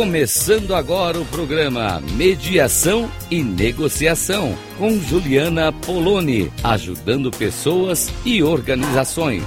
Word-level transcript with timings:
Começando 0.00 0.74
agora 0.74 1.20
o 1.20 1.26
programa 1.26 2.00
Mediação 2.16 3.06
e 3.30 3.44
Negociação 3.44 4.56
com 4.78 4.92
Juliana 4.92 5.70
Poloni, 5.74 6.50
ajudando 6.64 7.30
pessoas 7.30 8.08
e 8.24 8.42
organizações. 8.42 9.44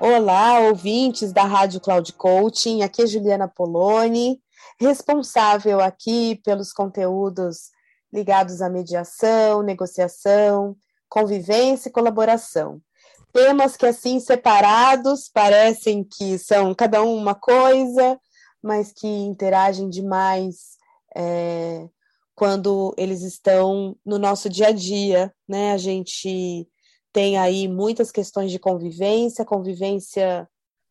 Olá, 0.00 0.58
ouvintes 0.58 1.32
da 1.32 1.44
Rádio 1.44 1.78
Cloud 1.78 2.12
Coaching. 2.14 2.82
Aqui 2.82 3.02
é 3.02 3.06
Juliana 3.06 3.46
Poloni, 3.46 4.40
responsável 4.80 5.80
aqui 5.80 6.40
pelos 6.44 6.72
conteúdos 6.72 7.70
ligados 8.12 8.60
à 8.60 8.68
mediação, 8.68 9.62
negociação, 9.62 10.76
convivência 11.08 11.88
e 11.88 11.92
colaboração 11.92 12.82
temas 13.36 13.76
que, 13.76 13.84
assim, 13.84 14.18
separados, 14.18 15.28
parecem 15.28 16.02
que 16.02 16.38
são 16.38 16.74
cada 16.74 17.02
um 17.02 17.14
uma 17.14 17.34
coisa, 17.34 18.18
mas 18.62 18.94
que 18.94 19.06
interagem 19.06 19.90
demais 19.90 20.78
é, 21.14 21.86
quando 22.34 22.94
eles 22.96 23.20
estão 23.20 23.94
no 24.06 24.18
nosso 24.18 24.48
dia 24.48 24.68
a 24.68 24.72
dia, 24.72 25.30
né? 25.46 25.72
A 25.72 25.76
gente 25.76 26.66
tem 27.12 27.36
aí 27.36 27.68
muitas 27.68 28.10
questões 28.10 28.50
de 28.50 28.58
convivência, 28.58 29.44
convivência 29.44 30.48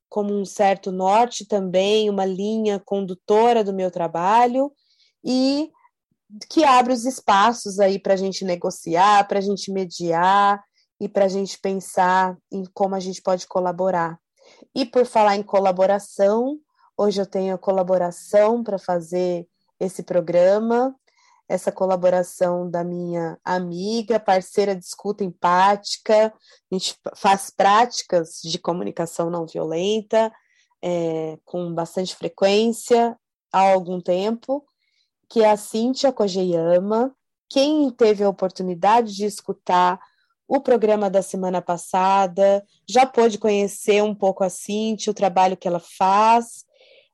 como 0.07 0.31
um 0.31 0.45
certo 0.45 0.91
norte 0.91 1.47
também, 1.47 2.11
uma 2.11 2.25
linha 2.25 2.79
condutora 2.79 3.63
do 3.63 3.73
meu 3.73 3.89
trabalho, 3.89 4.71
e 5.23 5.71
que 6.47 6.63
abre 6.63 6.93
os 6.93 7.05
espaços 7.05 7.79
aí 7.79 7.97
para 7.97 8.13
a 8.13 8.17
gente 8.17 8.45
negociar, 8.45 9.27
para 9.27 9.39
a 9.39 9.41
gente 9.41 9.71
mediar, 9.71 10.63
e 10.99 11.09
para 11.09 11.25
a 11.25 11.29
gente 11.29 11.59
pensar 11.59 12.37
em 12.51 12.63
como 12.73 12.95
a 12.95 12.99
gente 12.99 13.21
pode 13.21 13.47
colaborar. 13.47 14.19
E 14.73 14.85
por 14.85 15.05
falar 15.05 15.35
em 15.35 15.43
colaboração, 15.43 16.59
hoje 16.97 17.21
eu 17.21 17.25
tenho 17.25 17.55
a 17.55 17.57
colaboração 17.57 18.63
para 18.63 18.77
fazer 18.77 19.47
esse 19.79 20.03
programa, 20.03 20.95
essa 21.47 21.71
colaboração 21.71 22.69
da 22.69 22.83
minha 22.83 23.37
amiga, 23.43 24.19
parceira 24.19 24.75
de 24.75 24.83
escuta 24.83 25.23
empática, 25.23 26.27
a 26.27 26.75
gente 26.75 26.97
faz 27.15 27.51
práticas 27.51 28.39
de 28.43 28.57
comunicação 28.57 29.29
não 29.29 29.45
violenta 29.45 30.31
é, 30.81 31.37
com 31.45 31.73
bastante 31.73 32.15
frequência 32.15 33.17
há 33.51 33.71
algum 33.71 34.01
tempo, 34.01 34.65
que 35.29 35.41
é 35.41 35.51
a 35.51 35.57
Cíntia 35.57 36.11
Kojeyama. 36.11 37.15
Quem 37.49 37.89
teve 37.91 38.23
a 38.23 38.29
oportunidade 38.29 39.13
de 39.13 39.25
escutar 39.25 39.99
o 40.47 40.59
programa 40.59 41.09
da 41.09 41.21
semana 41.21 41.61
passada, 41.61 42.63
já 42.87 43.05
pôde 43.05 43.37
conhecer 43.37 44.03
um 44.03 44.13
pouco 44.13 44.43
a 44.43 44.49
Cintia, 44.49 45.11
o 45.11 45.15
trabalho 45.15 45.57
que 45.57 45.67
ela 45.67 45.79
faz. 45.79 46.65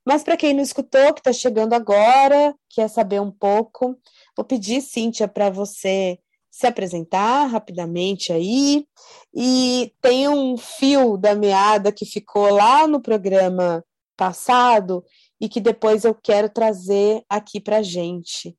Mas 0.06 0.24
para 0.24 0.36
quem 0.36 0.54
não 0.54 0.64
escutou, 0.64 1.14
que 1.14 1.20
está 1.20 1.32
chegando 1.32 1.74
agora, 1.74 2.56
quer 2.70 2.90
saber 2.90 3.22
um 3.22 3.32
pouco, 3.32 3.98
vou 4.36 4.46
pedir, 4.46 4.82
Cíntia, 4.82 5.28
para 5.28 5.50
você 5.50 6.20
se 6.50 6.68
apresentar 6.68 7.46
rapidamente 7.46 8.34
aí. 8.34 8.86
E 9.34 9.94
tem 10.02 10.28
um 10.28 10.58
fio 10.58 11.18
da 11.18 11.34
meada 11.34 11.92
que 11.92 12.06
ficou 12.06 12.54
lá 12.54 12.88
no 12.88 13.02
programa 13.02 13.84
passado 14.18 15.04
e 15.40 15.48
que 15.48 15.62
depois 15.62 16.04
eu 16.04 16.14
quero 16.14 16.50
trazer 16.50 17.24
aqui 17.30 17.60
para 17.60 17.78
a 17.78 17.82
gente 17.82 18.56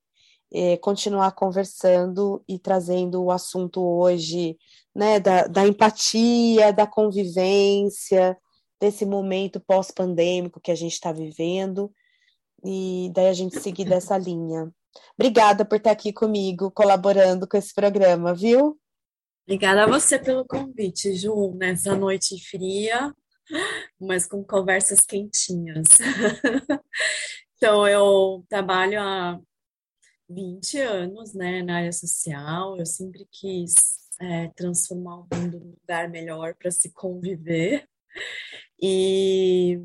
é, 0.52 0.76
continuar 0.76 1.32
conversando 1.32 2.44
e 2.46 2.58
trazendo 2.58 3.22
o 3.22 3.30
assunto 3.30 3.82
hoje 3.82 4.58
né, 4.94 5.18
da, 5.18 5.46
da 5.46 5.66
empatia, 5.66 6.72
da 6.72 6.86
convivência, 6.86 8.36
desse 8.78 9.06
momento 9.06 9.60
pós-pandêmico 9.60 10.60
que 10.60 10.70
a 10.70 10.74
gente 10.74 10.92
está 10.92 11.12
vivendo, 11.12 11.90
e 12.64 13.10
daí 13.14 13.28
a 13.28 13.32
gente 13.32 13.58
seguir 13.58 13.84
dessa 13.84 14.18
linha. 14.18 14.70
Obrigada 15.14 15.64
por 15.64 15.76
estar 15.76 15.92
aqui 15.92 16.12
comigo, 16.12 16.70
colaborando 16.70 17.48
com 17.48 17.56
esse 17.56 17.72
programa, 17.72 18.34
viu? 18.34 18.78
Obrigada 19.46 19.84
a 19.84 19.86
você 19.86 20.18
pelo 20.18 20.44
convite, 20.44 21.14
Ju, 21.14 21.54
nessa 21.54 21.96
noite 21.96 22.38
fria, 22.44 23.12
mas 23.98 24.26
com 24.26 24.44
conversas 24.44 25.00
quentinhas. 25.00 25.88
então, 27.56 27.86
eu 27.88 28.44
trabalho 28.48 29.00
há 29.00 29.40
20 30.34 30.78
anos, 30.78 31.34
né, 31.34 31.62
na 31.62 31.78
área 31.78 31.92
social. 31.92 32.78
Eu 32.78 32.86
sempre 32.86 33.26
quis 33.30 33.72
é, 34.20 34.48
transformar 34.48 35.20
o 35.20 35.28
mundo 35.32 35.60
num 35.60 35.70
lugar 35.80 36.08
melhor 36.08 36.54
para 36.54 36.70
se 36.70 36.90
conviver. 36.92 37.86
E 38.80 39.80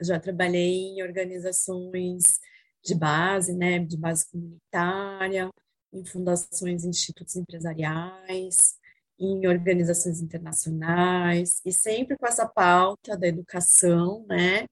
já 0.00 0.20
trabalhei 0.20 0.88
em 0.88 1.02
organizações 1.02 2.40
de 2.84 2.94
base, 2.94 3.52
né, 3.54 3.80
de 3.80 3.96
base 3.96 4.30
comunitária, 4.30 5.50
em 5.92 6.04
fundações 6.04 6.84
e 6.84 6.88
institutos 6.88 7.36
empresariais, 7.36 8.78
em 9.18 9.46
organizações 9.46 10.20
internacionais, 10.20 11.60
e 11.64 11.72
sempre 11.72 12.16
com 12.18 12.26
essa 12.26 12.46
pauta 12.46 13.16
da 13.16 13.26
educação, 13.26 14.24
né? 14.28 14.66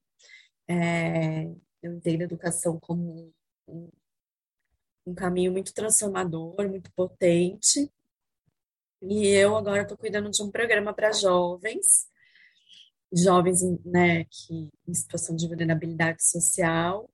É, 0.68 1.44
eu 1.82 1.94
entendo 1.94 2.22
a 2.22 2.24
educação 2.24 2.78
como 2.80 3.32
um, 3.68 3.88
um 5.06 5.14
caminho 5.14 5.52
muito 5.52 5.72
transformador, 5.74 6.68
muito 6.68 6.90
potente. 6.92 7.90
E 9.02 9.26
eu 9.28 9.56
agora 9.56 9.82
estou 9.82 9.98
cuidando 9.98 10.30
de 10.30 10.42
um 10.42 10.50
programa 10.50 10.94
para 10.94 11.12
jovens, 11.12 12.08
jovens 13.12 13.62
né, 13.84 14.24
que, 14.24 14.70
em 14.88 14.94
situação 14.94 15.36
de 15.36 15.46
vulnerabilidade 15.46 16.24
social, 16.24 17.08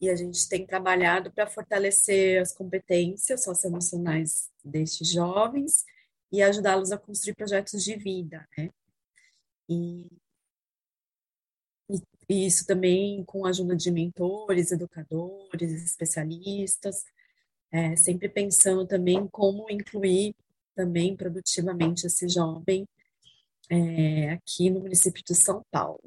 e 0.00 0.10
a 0.10 0.16
gente 0.16 0.48
tem 0.48 0.66
trabalhado 0.66 1.30
para 1.32 1.46
fortalecer 1.46 2.40
as 2.40 2.52
competências 2.52 3.44
socioemocionais 3.44 4.50
destes 4.64 5.10
jovens 5.10 5.84
e 6.30 6.42
ajudá-los 6.42 6.92
a 6.92 6.98
construir 6.98 7.34
projetos 7.34 7.82
de 7.82 7.96
vida, 7.96 8.46
né? 8.56 8.70
E, 9.68 10.06
e, 12.28 12.46
isso 12.46 12.66
também 12.66 13.24
com 13.24 13.46
a 13.46 13.50
ajuda 13.50 13.74
de 13.74 13.90
mentores, 13.90 14.70
educadores, 14.70 15.72
especialistas, 15.84 17.04
é, 17.72 17.96
sempre 17.96 18.28
pensando 18.28 18.86
também 18.86 19.26
como 19.28 19.70
incluir 19.70 20.34
também 20.74 21.16
produtivamente 21.16 22.06
esse 22.06 22.28
jovem 22.28 22.86
é, 23.70 24.30
aqui 24.30 24.70
no 24.70 24.80
município 24.80 25.22
de 25.24 25.34
São 25.34 25.62
Paulo. 25.70 26.02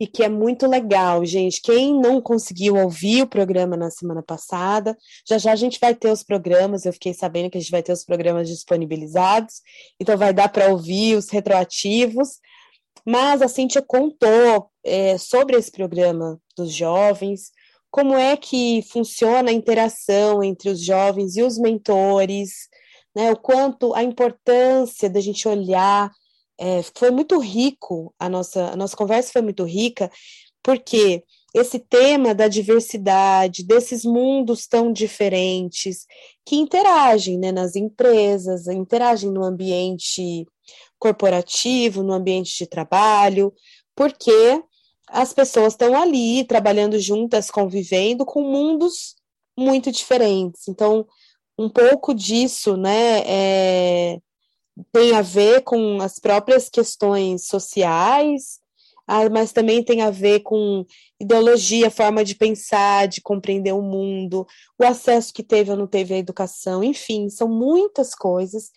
E 0.00 0.06
que 0.06 0.24
é 0.24 0.28
muito 0.28 0.66
legal, 0.66 1.24
gente. 1.24 1.62
Quem 1.62 1.94
não 1.94 2.20
conseguiu 2.20 2.74
ouvir 2.74 3.22
o 3.22 3.26
programa 3.28 3.76
na 3.76 3.88
semana 3.88 4.20
passada, 4.20 4.98
já 5.28 5.38
já 5.38 5.52
a 5.52 5.56
gente 5.56 5.78
vai 5.78 5.94
ter 5.94 6.10
os 6.10 6.24
programas. 6.24 6.84
Eu 6.84 6.92
fiquei 6.92 7.14
sabendo 7.14 7.48
que 7.48 7.56
a 7.56 7.60
gente 7.60 7.70
vai 7.70 7.84
ter 7.84 7.92
os 7.92 8.04
programas 8.04 8.48
disponibilizados, 8.48 9.60
então 10.00 10.16
vai 10.18 10.32
dar 10.32 10.48
para 10.48 10.70
ouvir 10.70 11.16
os 11.16 11.30
retroativos. 11.30 12.40
Mas 13.06 13.42
a 13.42 13.48
Cintia 13.48 13.80
contou 13.80 14.70
é, 14.84 15.16
sobre 15.18 15.56
esse 15.56 15.70
programa 15.70 16.36
dos 16.56 16.72
jovens, 16.72 17.52
como 17.92 18.16
é 18.16 18.38
que 18.38 18.82
funciona 18.90 19.50
a 19.50 19.52
interação 19.52 20.42
entre 20.42 20.70
os 20.70 20.80
jovens 20.80 21.36
e 21.36 21.42
os 21.42 21.58
mentores, 21.58 22.70
né, 23.14 23.30
o 23.30 23.36
quanto 23.36 23.94
a 23.94 24.02
importância 24.02 25.10
da 25.10 25.20
gente 25.20 25.46
olhar. 25.46 26.10
É, 26.58 26.82
foi 26.94 27.10
muito 27.10 27.38
rico, 27.38 28.14
a 28.18 28.30
nossa, 28.30 28.70
a 28.70 28.76
nossa 28.76 28.96
conversa 28.96 29.32
foi 29.32 29.42
muito 29.42 29.64
rica, 29.64 30.10
porque 30.62 31.22
esse 31.54 31.78
tema 31.78 32.34
da 32.34 32.48
diversidade, 32.48 33.62
desses 33.62 34.04
mundos 34.04 34.66
tão 34.66 34.90
diferentes, 34.90 36.06
que 36.46 36.56
interagem 36.56 37.38
né, 37.38 37.52
nas 37.52 37.76
empresas, 37.76 38.68
interagem 38.68 39.30
no 39.30 39.44
ambiente 39.44 40.46
corporativo, 40.98 42.02
no 42.02 42.14
ambiente 42.14 42.56
de 42.56 42.66
trabalho, 42.66 43.52
porque 43.94 44.62
as 45.08 45.32
pessoas 45.32 45.72
estão 45.72 46.00
ali 46.00 46.44
trabalhando 46.44 46.98
juntas, 46.98 47.50
convivendo 47.50 48.24
com 48.24 48.42
mundos 48.42 49.14
muito 49.56 49.90
diferentes. 49.92 50.68
Então, 50.68 51.06
um 51.58 51.68
pouco 51.68 52.14
disso, 52.14 52.76
né, 52.76 53.22
é, 53.26 54.18
tem 54.90 55.14
a 55.14 55.22
ver 55.22 55.62
com 55.62 56.00
as 56.00 56.18
próprias 56.18 56.68
questões 56.68 57.46
sociais, 57.46 58.60
ah, 59.06 59.28
mas 59.28 59.52
também 59.52 59.82
tem 59.82 60.00
a 60.00 60.10
ver 60.10 60.40
com 60.40 60.86
ideologia, 61.20 61.90
forma 61.90 62.24
de 62.24 62.34
pensar, 62.34 63.08
de 63.08 63.20
compreender 63.20 63.72
o 63.72 63.82
mundo, 63.82 64.46
o 64.78 64.84
acesso 64.84 65.32
que 65.34 65.42
teve 65.42 65.70
ou 65.70 65.76
não 65.76 65.86
teve 65.86 66.14
à 66.14 66.18
educação, 66.18 66.82
enfim, 66.82 67.28
são 67.28 67.48
muitas 67.48 68.14
coisas 68.14 68.70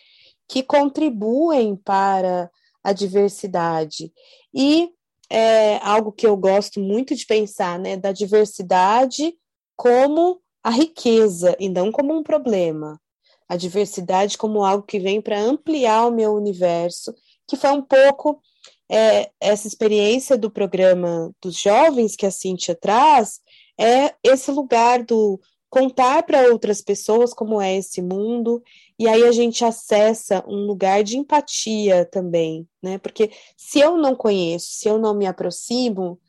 que 0.48 0.62
contribuem 0.62 1.76
para 1.76 2.50
a 2.84 2.92
diversidade. 2.92 4.12
E 4.54 4.90
é 5.30 5.78
algo 5.78 6.12
que 6.12 6.28
eu 6.28 6.36
gosto 6.38 6.80
muito 6.80 7.16
de 7.16 7.26
pensar, 7.26 7.80
né, 7.80 7.98
da 7.98 8.12
diversidade 8.12 9.36
como 9.76 10.40
a 10.64 10.70
riqueza 10.70 11.56
e 11.60 11.70
não 11.70 11.92
como 11.92 12.14
um 12.14 12.24
problema. 12.24 13.00
a 13.48 13.56
diversidade 13.56 14.38
como 14.38 14.64
algo 14.64 14.86
que 14.88 15.00
vem 15.00 15.22
para 15.22 15.40
ampliar 15.40 16.08
o 16.08 16.12
meu 16.12 16.34
universo, 16.34 17.14
que 17.48 17.56
foi 17.56 17.70
um 17.72 17.82
pouco 17.82 18.42
é, 18.90 19.30
essa 19.40 19.68
experiência 19.68 20.38
do 20.38 20.50
programa 20.50 21.32
dos 21.42 21.56
jovens 21.56 22.16
que 22.16 22.26
a 22.26 22.32
Cíntia 22.32 22.76
traz, 22.76 23.40
é 23.80 24.14
esse 24.24 24.52
lugar 24.52 25.04
do 25.04 25.40
contar 25.70 26.24
para 26.24 26.50
outras 26.52 26.82
pessoas 26.82 27.34
como 27.34 27.62
é 27.62 27.76
esse 27.76 28.02
mundo, 28.02 28.64
e 28.98 29.08
aí 29.08 29.24
a 29.24 29.32
gente 29.32 29.66
acessa 29.66 30.44
um 30.48 30.66
lugar 30.66 31.04
de 31.04 31.18
empatia 31.18 32.06
também, 32.06 32.68
né? 32.82 32.98
Porque 32.98 33.30
se 33.58 33.80
eu 33.80 33.98
não 33.98 34.16
conheço, 34.16 34.68
se 34.70 34.88
eu 34.88 34.98
não 34.98 35.14
me 35.14 35.26
aproximo, 35.26 36.20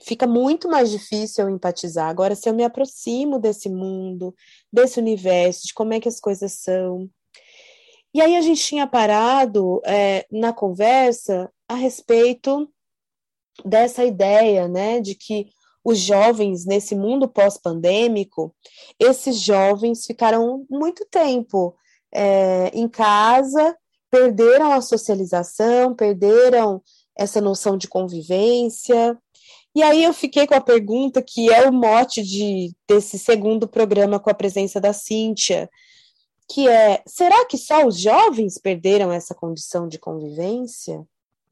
fica 0.00 0.26
muito 0.26 0.68
mais 0.68 0.90
difícil 0.90 1.44
eu 1.44 1.50
empatizar. 1.50 2.08
Agora, 2.08 2.34
se 2.34 2.48
eu 2.48 2.54
me 2.54 2.62
aproximo 2.62 3.38
desse 3.38 3.68
mundo, 3.68 4.34
desse 4.72 5.00
universo, 5.00 5.66
de 5.66 5.74
como 5.74 5.94
é 5.94 6.00
que 6.00 6.08
as 6.08 6.20
coisas 6.20 6.52
são. 6.52 7.08
E 8.12 8.20
aí 8.20 8.36
a 8.36 8.40
gente 8.40 8.62
tinha 8.62 8.86
parado 8.86 9.80
é, 9.84 10.26
na 10.30 10.52
conversa 10.52 11.50
a 11.68 11.74
respeito 11.74 12.70
dessa 13.64 14.04
ideia, 14.04 14.68
né, 14.68 15.00
de 15.00 15.14
que 15.14 15.48
os 15.84 15.98
jovens 15.98 16.64
nesse 16.64 16.94
mundo 16.94 17.28
pós-pandêmico, 17.28 18.54
esses 18.98 19.38
jovens 19.38 20.06
ficaram 20.06 20.64
muito 20.70 21.06
tempo 21.10 21.76
é, 22.12 22.70
em 22.72 22.88
casa, 22.88 23.76
perderam 24.10 24.72
a 24.72 24.80
socialização, 24.80 25.94
perderam 25.94 26.82
essa 27.16 27.40
noção 27.40 27.76
de 27.76 27.86
convivência. 27.86 29.18
E 29.74 29.82
aí 29.82 30.04
eu 30.04 30.14
fiquei 30.14 30.46
com 30.46 30.54
a 30.54 30.60
pergunta 30.60 31.20
que 31.20 31.52
é 31.52 31.68
o 31.68 31.72
mote 31.72 32.22
de, 32.22 32.72
desse 32.88 33.18
segundo 33.18 33.68
programa 33.68 34.18
com 34.18 34.30
a 34.30 34.34
presença 34.34 34.80
da 34.80 34.92
Cíntia, 34.92 35.68
que 36.48 36.68
é: 36.68 37.02
será 37.06 37.44
que 37.44 37.58
só 37.58 37.86
os 37.86 37.98
jovens 37.98 38.56
perderam 38.56 39.12
essa 39.12 39.34
condição 39.34 39.86
de 39.88 39.98
convivência? 39.98 41.04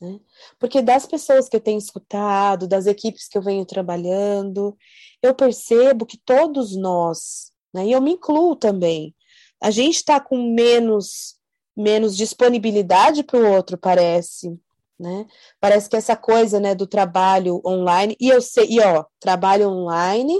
Né? 0.03 0.19
Porque 0.59 0.83
das 0.83 1.07
pessoas 1.07 1.49
que 1.49 1.55
eu 1.55 1.61
tenho 1.61 1.79
escutado, 1.79 2.67
das 2.67 2.87
equipes 2.87 3.29
que 3.29 3.39
eu 3.39 3.43
venho 3.43 3.65
trabalhando, 3.65 4.77
eu 5.23 5.33
percebo 5.33 6.05
que 6.05 6.19
todos 6.19 6.77
nós, 6.77 7.53
né, 7.73 7.87
e 7.87 7.93
eu 7.93 8.01
me 8.01 8.15
incluo 8.15 8.57
também, 8.57 9.15
a 9.63 9.71
gente 9.71 9.95
está 9.95 10.19
com 10.19 10.53
menos, 10.53 11.37
menos 11.77 12.17
disponibilidade 12.17 13.23
para 13.23 13.39
o 13.39 13.49
outro, 13.49 13.79
parece. 13.79 14.59
Né? 14.99 15.25
Parece 15.61 15.89
que 15.89 15.95
essa 15.95 16.17
coisa 16.17 16.59
né, 16.59 16.75
do 16.75 16.87
trabalho 16.87 17.63
online, 17.65 18.17
e 18.19 18.29
eu 18.29 18.43
sei, 18.43 18.67
e 18.71 18.81
ó, 18.81 19.05
trabalho 19.21 19.69
online 19.69 20.37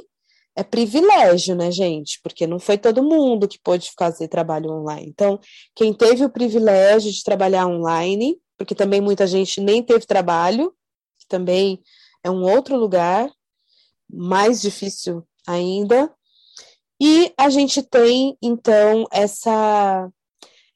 é 0.57 0.65
privilégio, 0.65 1.55
né, 1.55 1.71
gente? 1.71 2.21
Porque 2.21 2.49
não 2.49 2.59
foi 2.59 2.77
todo 2.77 3.03
mundo 3.03 3.47
que 3.47 3.61
pôde 3.63 3.93
fazer 3.97 4.27
trabalho 4.27 4.73
online. 4.73 5.07
Então, 5.09 5.39
quem 5.75 5.95
teve 5.95 6.25
o 6.25 6.31
privilégio 6.31 7.13
de 7.13 7.23
trabalhar 7.23 7.67
online 7.67 8.42
porque 8.57 8.75
também 8.75 9.01
muita 9.01 9.27
gente 9.27 9.61
nem 9.61 9.83
teve 9.83 10.07
trabalho, 10.07 10.75
que 11.19 11.27
também 11.27 11.83
é 12.23 12.31
um 12.31 12.43
outro 12.43 12.77
lugar, 12.77 13.31
mais 14.09 14.61
difícil 14.61 15.27
ainda. 15.47 16.13
E 17.01 17.33
a 17.37 17.51
gente 17.51 17.83
tem, 17.83 18.37
então, 18.41 19.07
essa 19.11 20.11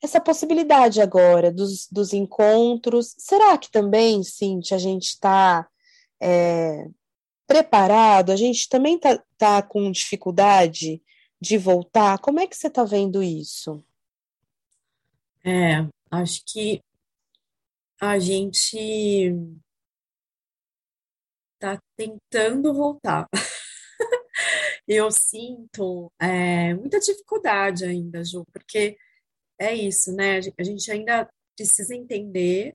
essa 0.02 0.20
possibilidade 0.20 1.00
agora 1.00 1.50
dos, 1.50 1.88
dos 1.90 2.12
encontros. 2.12 3.14
Será 3.18 3.56
que 3.58 3.70
também, 3.70 4.22
Cintia, 4.22 4.76
a 4.76 4.80
gente 4.80 5.06
está 5.06 5.66
é, 6.20 6.86
preparado? 7.46 8.30
A 8.30 8.36
gente 8.36 8.68
também 8.68 8.96
está 8.96 9.22
tá 9.36 9.62
com 9.62 9.90
dificuldade 9.90 11.02
de 11.40 11.58
voltar? 11.58 12.18
Como 12.18 12.40
é 12.40 12.46
que 12.46 12.56
você 12.56 12.68
está 12.68 12.84
vendo 12.84 13.22
isso? 13.22 13.84
É, 15.44 15.86
acho 16.10 16.42
que 16.46 16.80
a 18.00 18.18
gente 18.18 19.32
está 21.54 21.80
tentando 21.96 22.74
voltar. 22.74 23.26
Eu 24.86 25.10
sinto 25.10 26.12
é, 26.20 26.74
muita 26.74 27.00
dificuldade 27.00 27.84
ainda, 27.84 28.24
Ju, 28.24 28.44
porque 28.52 28.96
é 29.58 29.74
isso, 29.74 30.12
né? 30.14 30.38
A 30.58 30.62
gente 30.62 30.90
ainda 30.92 31.28
precisa 31.56 31.94
entender 31.94 32.74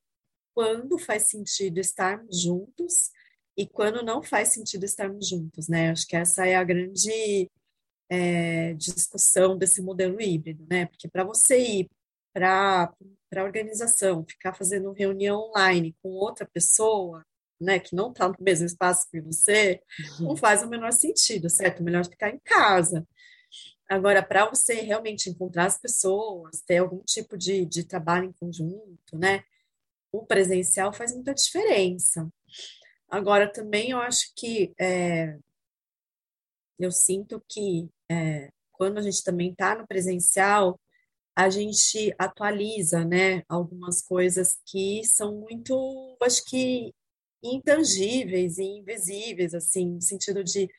quando 0.53 0.97
faz 0.97 1.29
sentido 1.29 1.79
estarmos 1.79 2.41
juntos 2.41 3.11
e 3.57 3.67
quando 3.67 4.03
não 4.03 4.21
faz 4.21 4.49
sentido 4.49 4.83
estarmos 4.83 5.29
juntos, 5.29 5.67
né? 5.69 5.91
Acho 5.91 6.07
que 6.07 6.15
essa 6.15 6.45
é 6.45 6.55
a 6.55 6.63
grande 6.63 7.49
é, 8.09 8.73
discussão 8.73 9.57
desse 9.57 9.81
modelo 9.81 10.19
híbrido, 10.19 10.65
né? 10.69 10.87
Porque 10.87 11.07
para 11.07 11.23
você 11.23 11.59
ir 11.59 11.89
para 12.33 12.93
a 13.35 13.43
organização, 13.43 14.25
ficar 14.27 14.53
fazendo 14.53 14.91
reunião 14.91 15.49
online 15.49 15.95
com 16.01 16.09
outra 16.09 16.45
pessoa, 16.45 17.25
né, 17.59 17.79
que 17.79 17.95
não 17.95 18.09
está 18.09 18.27
no 18.27 18.35
mesmo 18.39 18.65
espaço 18.65 19.07
que 19.09 19.21
você, 19.21 19.81
uhum. 20.19 20.29
não 20.29 20.35
faz 20.35 20.63
o 20.63 20.67
menor 20.67 20.91
sentido, 20.91 21.49
certo? 21.49 21.83
Melhor 21.83 22.03
ficar 22.05 22.29
em 22.29 22.39
casa. 22.39 23.07
Agora, 23.87 24.23
para 24.23 24.49
você 24.49 24.75
realmente 24.81 25.29
encontrar 25.29 25.65
as 25.65 25.77
pessoas, 25.77 26.61
ter 26.61 26.77
algum 26.77 27.01
tipo 27.03 27.37
de, 27.37 27.65
de 27.65 27.83
trabalho 27.83 28.25
em 28.25 28.33
conjunto, 28.33 29.17
né? 29.17 29.43
O 30.11 30.25
presencial 30.25 30.91
faz 30.91 31.13
muita 31.13 31.33
diferença. 31.33 32.27
Agora, 33.09 33.51
também 33.51 33.91
eu 33.91 33.99
acho 33.99 34.31
que 34.35 34.73
é, 34.79 35.37
eu 36.79 36.91
sinto 36.91 37.43
que 37.47 37.89
é, 38.09 38.49
quando 38.71 38.97
a 38.97 39.01
gente 39.01 39.23
também 39.23 39.51
está 39.51 39.75
no 39.75 39.85
presencial, 39.85 40.79
a 41.35 41.49
gente 41.49 42.13
atualiza, 42.17 43.05
né, 43.05 43.43
algumas 43.47 44.01
coisas 44.01 44.57
que 44.65 45.03
são 45.05 45.39
muito, 45.39 46.17
acho 46.21 46.43
que 46.45 46.93
intangíveis 47.43 48.57
e 48.57 48.63
invisíveis, 48.63 49.53
assim, 49.53 49.91
no 49.93 50.01
sentido 50.01 50.43
de 50.43 50.69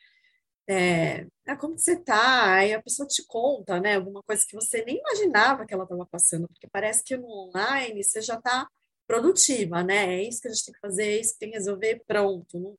é, 0.69 1.27
como 1.59 1.79
você 1.79 1.97
tá? 1.97 2.55
Aí 2.55 2.73
a 2.73 2.83
pessoa 2.83 3.07
te 3.07 3.25
conta, 3.27 3.81
né, 3.81 3.97
alguma 3.97 4.23
coisa 4.23 4.45
que 4.49 4.55
você 4.55 4.85
nem 4.85 4.99
imaginava 4.99 5.67
que 5.67 5.75
ela 5.75 5.85
estava 5.85 6.07
passando, 6.07 6.49
porque 6.49 6.69
parece 6.71 7.03
que 7.05 7.17
no 7.17 7.27
online 7.29 8.03
você 8.03 8.21
já 8.23 8.37
está 8.37 8.69
produtiva, 9.07 9.83
né? 9.83 10.15
É 10.17 10.23
isso 10.23 10.41
que 10.41 10.49
a 10.49 10.53
gente 10.53 10.65
tem 10.65 10.75
que 10.75 10.81
fazer, 10.81 11.05
é 11.05 11.21
isso 11.21 11.33
que 11.35 11.39
tem 11.41 11.51
que 11.51 11.59
resolver, 11.59 12.03
pronto. 12.07 12.59
Não, 12.59 12.79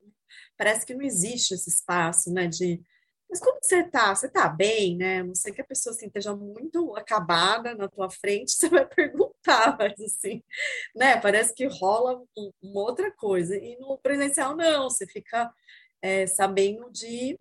parece 0.58 0.86
que 0.86 0.96
não 0.96 1.04
existe 1.04 1.54
esse 1.54 1.70
espaço, 1.70 2.32
né, 2.32 2.48
de 2.48 2.82
mas 3.34 3.40
como 3.40 3.58
você 3.60 3.84
tá? 3.84 4.14
Você 4.14 4.30
tá 4.30 4.48
bem, 4.48 4.96
né? 4.96 5.22
A 5.22 5.24
não 5.24 5.34
sei 5.34 5.52
que 5.52 5.60
a 5.60 5.66
pessoa 5.66 5.96
assim, 5.96 6.06
esteja 6.06 6.36
muito 6.36 6.96
acabada 6.96 7.74
na 7.74 7.88
tua 7.88 8.08
frente, 8.08 8.52
você 8.54 8.70
vai 8.70 8.86
perguntar, 8.86 9.76
mas 9.76 10.00
assim, 10.00 10.44
né? 10.96 11.20
Parece 11.20 11.52
que 11.52 11.66
rola 11.66 12.24
uma 12.62 12.82
outra 12.82 13.12
coisa. 13.12 13.58
E 13.58 13.76
no 13.80 13.98
presencial, 13.98 14.56
não, 14.56 14.88
você 14.88 15.08
fica 15.08 15.52
é, 16.00 16.28
sabendo 16.28 16.92
de 16.92 17.40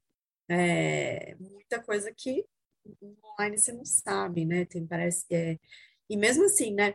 é, 0.49 1.35
muita 1.38 1.83
coisa 1.83 2.11
que 2.11 2.43
online 3.23 3.59
você 3.59 3.73
não 3.73 3.85
sabe, 3.85 4.47
né? 4.47 4.64
Tem, 4.64 4.87
parece 4.87 5.26
que 5.26 5.35
é. 5.35 5.59
E 6.09 6.17
mesmo 6.17 6.47
assim, 6.47 6.73
né? 6.73 6.95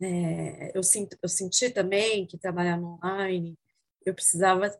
É, 0.00 0.76
eu, 0.78 0.82
sinto, 0.84 1.18
eu 1.20 1.28
senti 1.28 1.70
também 1.70 2.24
que 2.24 2.38
trabalhar 2.38 2.78
online, 2.80 3.58
eu 4.06 4.14
precisava 4.14 4.70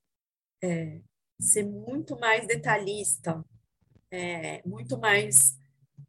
é, 0.63 1.01
ser 1.43 1.65
muito 1.65 2.19
mais 2.19 2.47
detalhista, 2.47 3.45
é, 4.11 4.63
muito 4.67 4.97
mais 4.99 5.59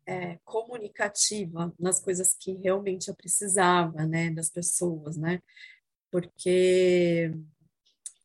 é, 0.06 0.38
comunicativa 0.44 1.74
nas 1.80 2.00
coisas 2.00 2.34
que 2.34 2.54
realmente 2.54 3.08
eu 3.08 3.16
precisava, 3.16 4.06
né, 4.06 4.30
das 4.30 4.50
pessoas, 4.50 5.18
né, 5.18 5.42
porque 6.12 7.32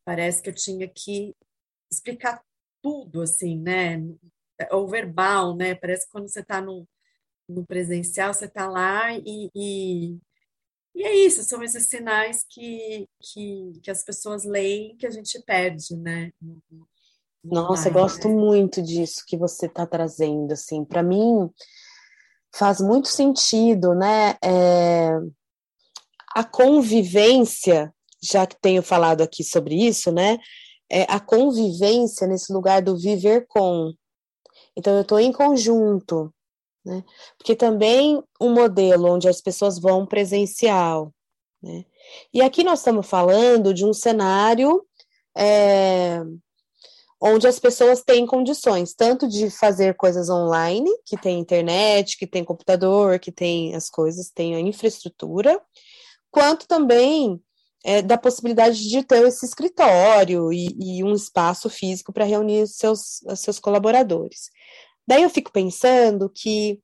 parece 0.04 0.42
que 0.42 0.50
eu 0.50 0.54
tinha 0.54 0.86
que 0.86 1.34
explicar 1.90 2.42
tudo, 2.82 3.22
assim, 3.22 3.58
né, 3.58 3.96
o 4.72 4.86
verbal, 4.86 5.56
né, 5.56 5.74
parece 5.74 6.04
que 6.06 6.12
quando 6.12 6.28
você 6.28 6.40
está 6.40 6.60
no, 6.60 6.86
no 7.48 7.64
presencial, 7.64 8.34
você 8.34 8.44
está 8.44 8.68
lá 8.68 9.12
e, 9.14 9.50
e 9.54 10.18
e 10.98 11.04
é 11.04 11.14
isso, 11.14 11.44
são 11.44 11.62
esses 11.62 11.86
sinais 11.86 12.44
que, 12.50 13.08
que, 13.20 13.80
que 13.84 13.88
as 13.88 14.02
pessoas 14.02 14.44
leem 14.44 14.96
que 14.96 15.06
a 15.06 15.10
gente 15.10 15.40
perde, 15.44 15.96
né? 15.96 16.32
Nossa, 17.50 17.88
eu 17.88 17.92
gosto 17.92 18.28
muito 18.28 18.82
disso 18.82 19.24
que 19.26 19.36
você 19.36 19.66
está 19.66 19.86
trazendo, 19.86 20.52
assim, 20.52 20.84
para 20.84 21.02
mim 21.02 21.50
faz 22.54 22.80
muito 22.80 23.08
sentido, 23.08 23.94
né? 23.94 24.36
É, 24.42 25.10
a 26.34 26.44
convivência, 26.44 27.92
já 28.22 28.46
que 28.46 28.56
tenho 28.60 28.82
falado 28.82 29.22
aqui 29.22 29.44
sobre 29.44 29.74
isso, 29.74 30.10
né? 30.10 30.38
É 30.90 31.02
a 31.02 31.20
convivência 31.20 32.26
nesse 32.26 32.52
lugar 32.52 32.82
do 32.82 32.96
viver 32.96 33.46
com. 33.46 33.92
Então, 34.76 34.94
eu 34.94 35.02
estou 35.02 35.20
em 35.20 35.32
conjunto, 35.32 36.32
né? 36.84 37.04
Porque 37.36 37.54
também 37.54 38.22
um 38.40 38.52
modelo 38.52 39.12
onde 39.12 39.28
as 39.28 39.40
pessoas 39.40 39.78
vão 39.78 40.06
presencial, 40.06 41.12
né? 41.62 41.84
E 42.32 42.40
aqui 42.40 42.64
nós 42.64 42.78
estamos 42.78 43.06
falando 43.06 43.74
de 43.74 43.84
um 43.84 43.92
cenário 43.92 44.82
é, 45.36 46.22
onde 47.20 47.46
as 47.46 47.58
pessoas 47.58 48.02
têm 48.02 48.24
condições 48.24 48.94
tanto 48.94 49.26
de 49.28 49.50
fazer 49.50 49.94
coisas 49.94 50.28
online, 50.30 50.90
que 51.04 51.16
tem 51.16 51.38
internet, 51.38 52.16
que 52.16 52.26
tem 52.26 52.44
computador, 52.44 53.18
que 53.18 53.32
tem 53.32 53.74
as 53.74 53.90
coisas, 53.90 54.30
tem 54.30 54.54
a 54.54 54.60
infraestrutura, 54.60 55.60
quanto 56.30 56.66
também 56.66 57.40
é, 57.84 58.02
da 58.02 58.18
possibilidade 58.18 58.88
de 58.88 59.02
ter 59.02 59.26
esse 59.26 59.44
escritório 59.44 60.52
e, 60.52 60.68
e 60.78 61.04
um 61.04 61.14
espaço 61.14 61.68
físico 61.68 62.12
para 62.12 62.24
reunir 62.24 62.66
seus, 62.66 63.20
seus 63.36 63.58
colaboradores. 63.58 64.50
Daí 65.06 65.22
eu 65.22 65.30
fico 65.30 65.50
pensando 65.50 66.28
que, 66.28 66.80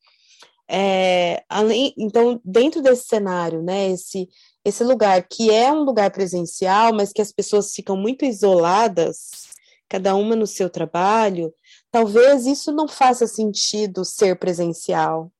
é, 0.68 1.44
além, 1.48 1.92
então, 1.98 2.40
dentro 2.44 2.80
desse 2.80 3.06
cenário, 3.06 3.62
né, 3.62 3.90
esse, 3.90 4.28
esse 4.64 4.82
lugar 4.82 5.26
que 5.28 5.50
é 5.50 5.70
um 5.70 5.82
lugar 5.82 6.10
presencial, 6.10 6.92
mas 6.94 7.12
que 7.12 7.20
as 7.20 7.30
pessoas 7.30 7.72
ficam 7.72 7.96
muito 7.96 8.24
isoladas, 8.24 9.53
cada 9.88 10.14
uma 10.14 10.34
no 10.34 10.46
seu 10.46 10.68
trabalho, 10.70 11.54
talvez 11.90 12.46
isso 12.46 12.72
não 12.72 12.88
faça 12.88 13.26
sentido 13.26 14.04
ser 14.04 14.38
presencial. 14.38 15.30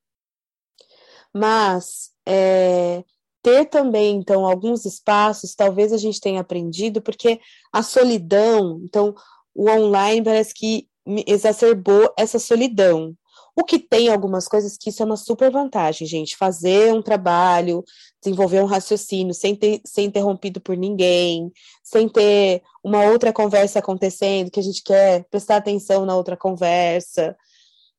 Mas 1.33 2.11
é, 2.25 3.03
ter 3.45 3.65
também, 3.65 4.15
então, 4.15 4.45
alguns 4.45 4.85
espaços, 4.85 5.53
talvez 5.53 5.93
a 5.93 5.97
gente 5.97 6.19
tenha 6.19 6.41
aprendido, 6.41 7.01
porque 7.01 7.39
a 7.71 7.83
solidão, 7.83 8.81
então, 8.83 9.13
o 9.53 9.69
online 9.69 10.23
parece 10.23 10.53
que 10.53 10.87
exacerbou 11.27 12.11
essa 12.17 12.39
solidão. 12.39 13.15
O 13.55 13.63
que 13.63 13.79
tem 13.79 14.09
algumas 14.09 14.47
coisas 14.47 14.77
que 14.77 14.89
isso 14.89 15.01
é 15.01 15.05
uma 15.05 15.15
super 15.15 15.49
vantagem, 15.49 16.05
gente. 16.05 16.35
Fazer 16.35 16.93
um 16.93 17.01
trabalho, 17.01 17.85
desenvolver 18.21 18.61
um 18.61 18.65
raciocínio 18.65 19.33
sem 19.33 19.55
ter, 19.55 19.81
ser 19.85 20.01
interrompido 20.01 20.59
por 20.59 20.75
ninguém, 20.75 21.51
sem 21.81 22.09
ter 22.09 22.61
uma 22.83 23.05
outra 23.05 23.31
conversa 23.31 23.79
acontecendo 23.79 24.51
que 24.51 24.59
a 24.59 24.63
gente 24.63 24.83
quer 24.83 25.23
prestar 25.29 25.57
atenção 25.57 26.05
na 26.05 26.15
outra 26.15 26.35
conversa. 26.35 27.35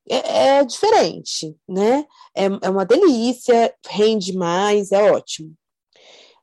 É, 0.09 0.59
é 0.59 0.65
diferente, 0.65 1.57
né? 1.67 2.05
É, 2.35 2.45
é 2.45 2.71
uma 2.71 2.85
delícia, 2.85 3.75
rende 3.89 4.35
mais, 4.37 4.93
é 4.93 5.11
ótimo. 5.11 5.55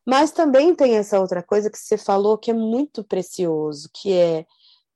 Mas 0.06 0.32
também 0.32 0.76
tem 0.76 0.96
essa 0.96 1.20
outra 1.20 1.44
coisa 1.44 1.70
que 1.70 1.78
você 1.78 1.98
falou 1.98 2.38
que 2.38 2.52
é 2.52 2.54
muito 2.54 3.04
precioso, 3.04 3.90
que 3.94 4.12
é 4.12 4.46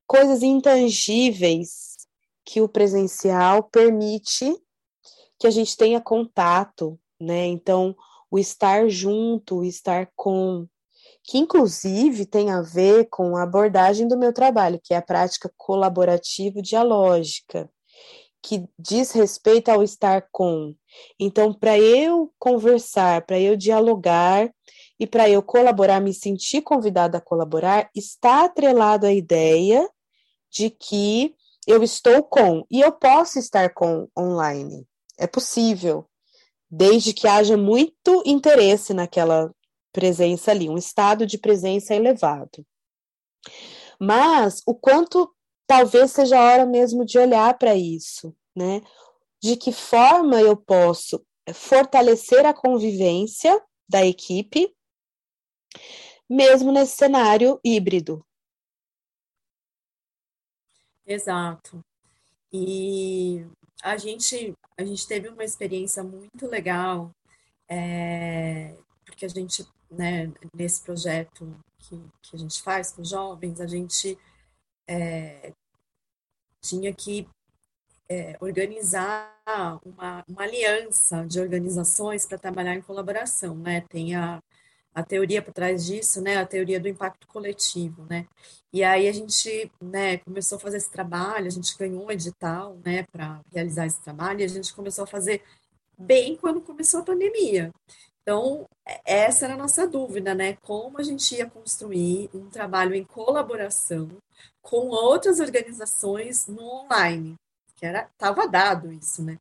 coisas 0.08 0.42
intangíveis 0.42 1.97
que 2.48 2.62
o 2.62 2.70
presencial 2.70 3.62
permite 3.62 4.56
que 5.38 5.46
a 5.46 5.52
gente 5.52 5.76
tenha 5.76 6.00
contato, 6.00 6.98
né? 7.20 7.46
Então, 7.46 7.94
o 8.32 8.40
estar 8.40 8.88
junto, 8.88 9.58
o 9.58 9.66
estar 9.66 10.10
com, 10.16 10.66
que 11.26 11.38
inclusive 11.38 12.26
tem 12.26 12.50
a 12.50 12.62
ver 12.62 13.10
com 13.10 13.36
a 13.36 13.44
abordagem 13.44 14.08
do 14.08 14.18
meu 14.18 14.32
trabalho, 14.32 14.80
que 14.82 14.94
é 14.94 14.98
a 14.98 15.02
prática 15.02 15.52
colaborativa 15.58 16.62
dialógica, 16.62 17.70
que 18.42 18.66
diz 18.80 19.12
respeito 19.12 19.68
ao 19.68 19.84
estar 19.84 20.26
com. 20.32 20.74
Então, 21.20 21.54
para 21.54 21.78
eu 21.78 22.32
conversar, 22.40 23.26
para 23.26 23.38
eu 23.38 23.58
dialogar 23.58 24.50
e 24.98 25.06
para 25.06 25.30
eu 25.30 25.44
colaborar, 25.44 26.00
me 26.00 26.14
sentir 26.14 26.62
convidada 26.62 27.18
a 27.18 27.22
colaborar, 27.22 27.90
está 27.94 28.46
atrelado 28.46 29.06
à 29.06 29.12
ideia 29.12 29.86
de 30.50 30.70
que 30.70 31.36
eu 31.68 31.84
estou 31.84 32.24
com, 32.24 32.66
e 32.72 32.80
eu 32.80 32.94
posso 32.94 33.38
estar 33.38 33.74
com 33.74 34.08
online. 34.18 34.88
É 35.20 35.28
possível, 35.28 36.10
desde 36.72 37.14
que 37.14 37.28
haja 37.28 37.58
muito 37.58 38.24
interesse 38.26 38.94
naquela 38.94 39.54
presença 39.92 40.52
ali, 40.52 40.70
um 40.70 40.78
estado 40.78 41.26
de 41.26 41.38
presença 41.38 41.94
elevado. 41.94 42.66
Mas 44.00 44.62
o 44.66 44.74
quanto 44.74 45.30
talvez 45.68 46.12
seja 46.12 46.40
a 46.40 46.44
hora 46.44 46.66
mesmo 46.66 47.04
de 47.04 47.20
olhar 47.20 47.58
para 47.58 47.76
isso, 47.76 48.34
né? 48.56 48.82
De 49.42 49.58
que 49.58 49.72
forma 49.72 50.40
eu 50.40 50.56
posso 50.56 51.26
fortalecer 51.54 52.46
a 52.46 52.54
convivência 52.54 53.62
da 53.90 54.06
equipe, 54.06 54.74
mesmo 56.30 56.72
nesse 56.72 56.96
cenário 56.98 57.60
híbrido, 57.64 58.26
Exato. 61.08 61.80
E 62.52 63.46
a 63.82 63.98
gente, 63.98 64.54
a 64.78 64.84
gente 64.84 65.08
teve 65.08 65.30
uma 65.30 65.44
experiência 65.44 66.04
muito 66.04 66.48
legal, 66.48 67.12
é, 67.70 68.76
porque 69.06 69.26
a 69.26 69.30
gente, 69.30 69.66
né, 69.90 70.32
nesse 70.54 70.84
projeto 70.84 71.58
que, 71.80 71.98
que 72.22 72.36
a 72.36 72.40
gente 72.40 72.62
faz 72.62 72.92
com 72.92 73.04
jovens, 73.06 73.62
a 73.62 73.68
gente 73.68 74.18
é, 74.88 75.54
tinha 76.62 76.94
que 76.94 77.28
é, 78.10 78.38
organizar 78.42 79.34
uma, 79.86 80.24
uma 80.28 80.44
aliança 80.44 81.26
de 81.26 81.40
organizações 81.40 82.26
para 82.26 82.38
trabalhar 82.38 82.76
em 82.76 82.82
colaboração, 82.82 83.56
né? 83.56 83.82
Tem 83.90 84.16
a, 84.16 84.42
a 84.98 85.04
teoria 85.04 85.44
por 85.44 85.54
trás 85.54 85.86
disso, 85.86 86.20
né, 86.22 86.38
a 86.38 86.46
teoria 86.46 86.80
do 86.80 86.88
impacto 86.88 87.28
coletivo, 87.28 88.04
né? 88.10 88.26
E 88.74 88.84
aí 88.84 89.08
a 89.08 89.12
gente, 89.12 89.72
né, 89.80 90.18
começou 90.18 90.56
a 90.56 90.60
fazer 90.60 90.78
esse 90.78 90.90
trabalho, 90.92 91.46
a 91.46 91.52
gente 91.52 91.78
ganhou 91.78 92.04
um 92.08 92.10
edital, 92.10 92.76
né, 92.84 93.04
para 93.12 93.40
realizar 93.54 93.86
esse 93.86 94.02
trabalho, 94.02 94.40
e 94.40 94.44
a 94.44 94.48
gente 94.48 94.74
começou 94.74 95.04
a 95.04 95.08
fazer 95.08 95.44
bem 95.96 96.36
quando 96.36 96.62
começou 96.62 97.02
a 97.02 97.04
pandemia. 97.04 97.72
Então, 98.24 98.68
essa 99.06 99.46
era 99.46 99.54
a 99.54 99.58
nossa 99.58 99.88
dúvida, 99.88 100.34
né? 100.34 100.58
Como 100.64 100.98
a 101.00 101.04
gente 101.04 101.36
ia 101.36 101.50
construir 101.50 102.30
um 102.34 102.50
trabalho 102.50 102.96
em 102.96 103.04
colaboração 103.04 104.10
com 104.64 104.88
outras 104.88 105.40
organizações 105.40 106.48
no 106.48 106.62
online, 106.62 107.36
que 107.76 107.86
era 107.86 108.10
estava 108.12 108.48
dado 108.48 108.92
isso, 108.92 109.24
né? 109.24 109.38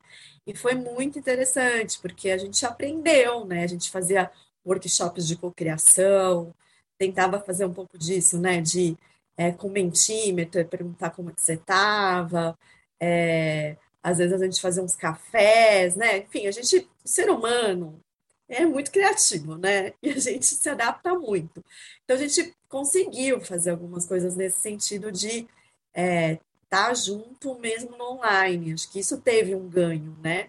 E 0.47 0.55
foi 0.55 0.75
muito 0.75 1.19
interessante, 1.19 1.99
porque 2.01 2.31
a 2.31 2.39
gente 2.39 2.65
aprendeu, 2.65 3.45
né? 3.47 3.65
A 3.65 3.67
gente 3.67 3.91
fazia 3.91 4.31
workshops 4.67 5.27
de 5.27 5.37
cocriação, 5.37 6.55
tentava 6.99 7.41
fazer 7.41 7.67
um 7.67 7.73
pouco 7.73 7.99
disso, 7.99 8.39
né, 8.39 8.61
de 8.61 8.97
é, 9.37 9.53
com 9.53 9.69
mentímetro, 9.69 10.65
perguntar 10.67 11.11
como 11.11 11.31
é 11.31 11.33
que 11.33 11.43
você 11.43 11.55
estava, 11.55 12.59
é, 13.01 13.77
às 14.03 14.19
vezes 14.19 14.33
a 14.41 14.45
gente 14.45 14.61
fazia 14.61 14.83
uns 14.83 14.97
cafés, 14.97 15.97
né, 15.97 16.19
enfim, 16.19 16.47
a 16.47 16.51
gente, 16.51 16.89
o 17.05 17.09
ser 17.09 17.31
humano 17.31 18.01
é 18.49 18.65
muito 18.65 18.91
criativo, 18.91 19.57
né, 19.57 19.93
e 20.03 20.11
a 20.11 20.19
gente 20.19 20.47
se 20.47 20.69
adapta 20.69 21.15
muito. 21.15 21.65
Então, 22.05 22.17
a 22.17 22.19
gente 22.19 22.55
conseguiu 22.69 23.41
fazer 23.41 23.71
algumas 23.71 24.07
coisas 24.07 24.37
nesse 24.37 24.61
sentido 24.61 25.13
de 25.13 25.47
é, 25.95 26.33
estar 26.65 26.89
tá 26.89 26.95
junto 26.95 27.59
mesmo 27.59 27.97
no 27.97 28.13
online, 28.13 28.73
acho 28.73 28.91
que 28.91 29.01
isso 29.01 29.21
teve 29.21 29.55
um 29.55 29.69
ganho, 29.69 30.17
né, 30.23 30.49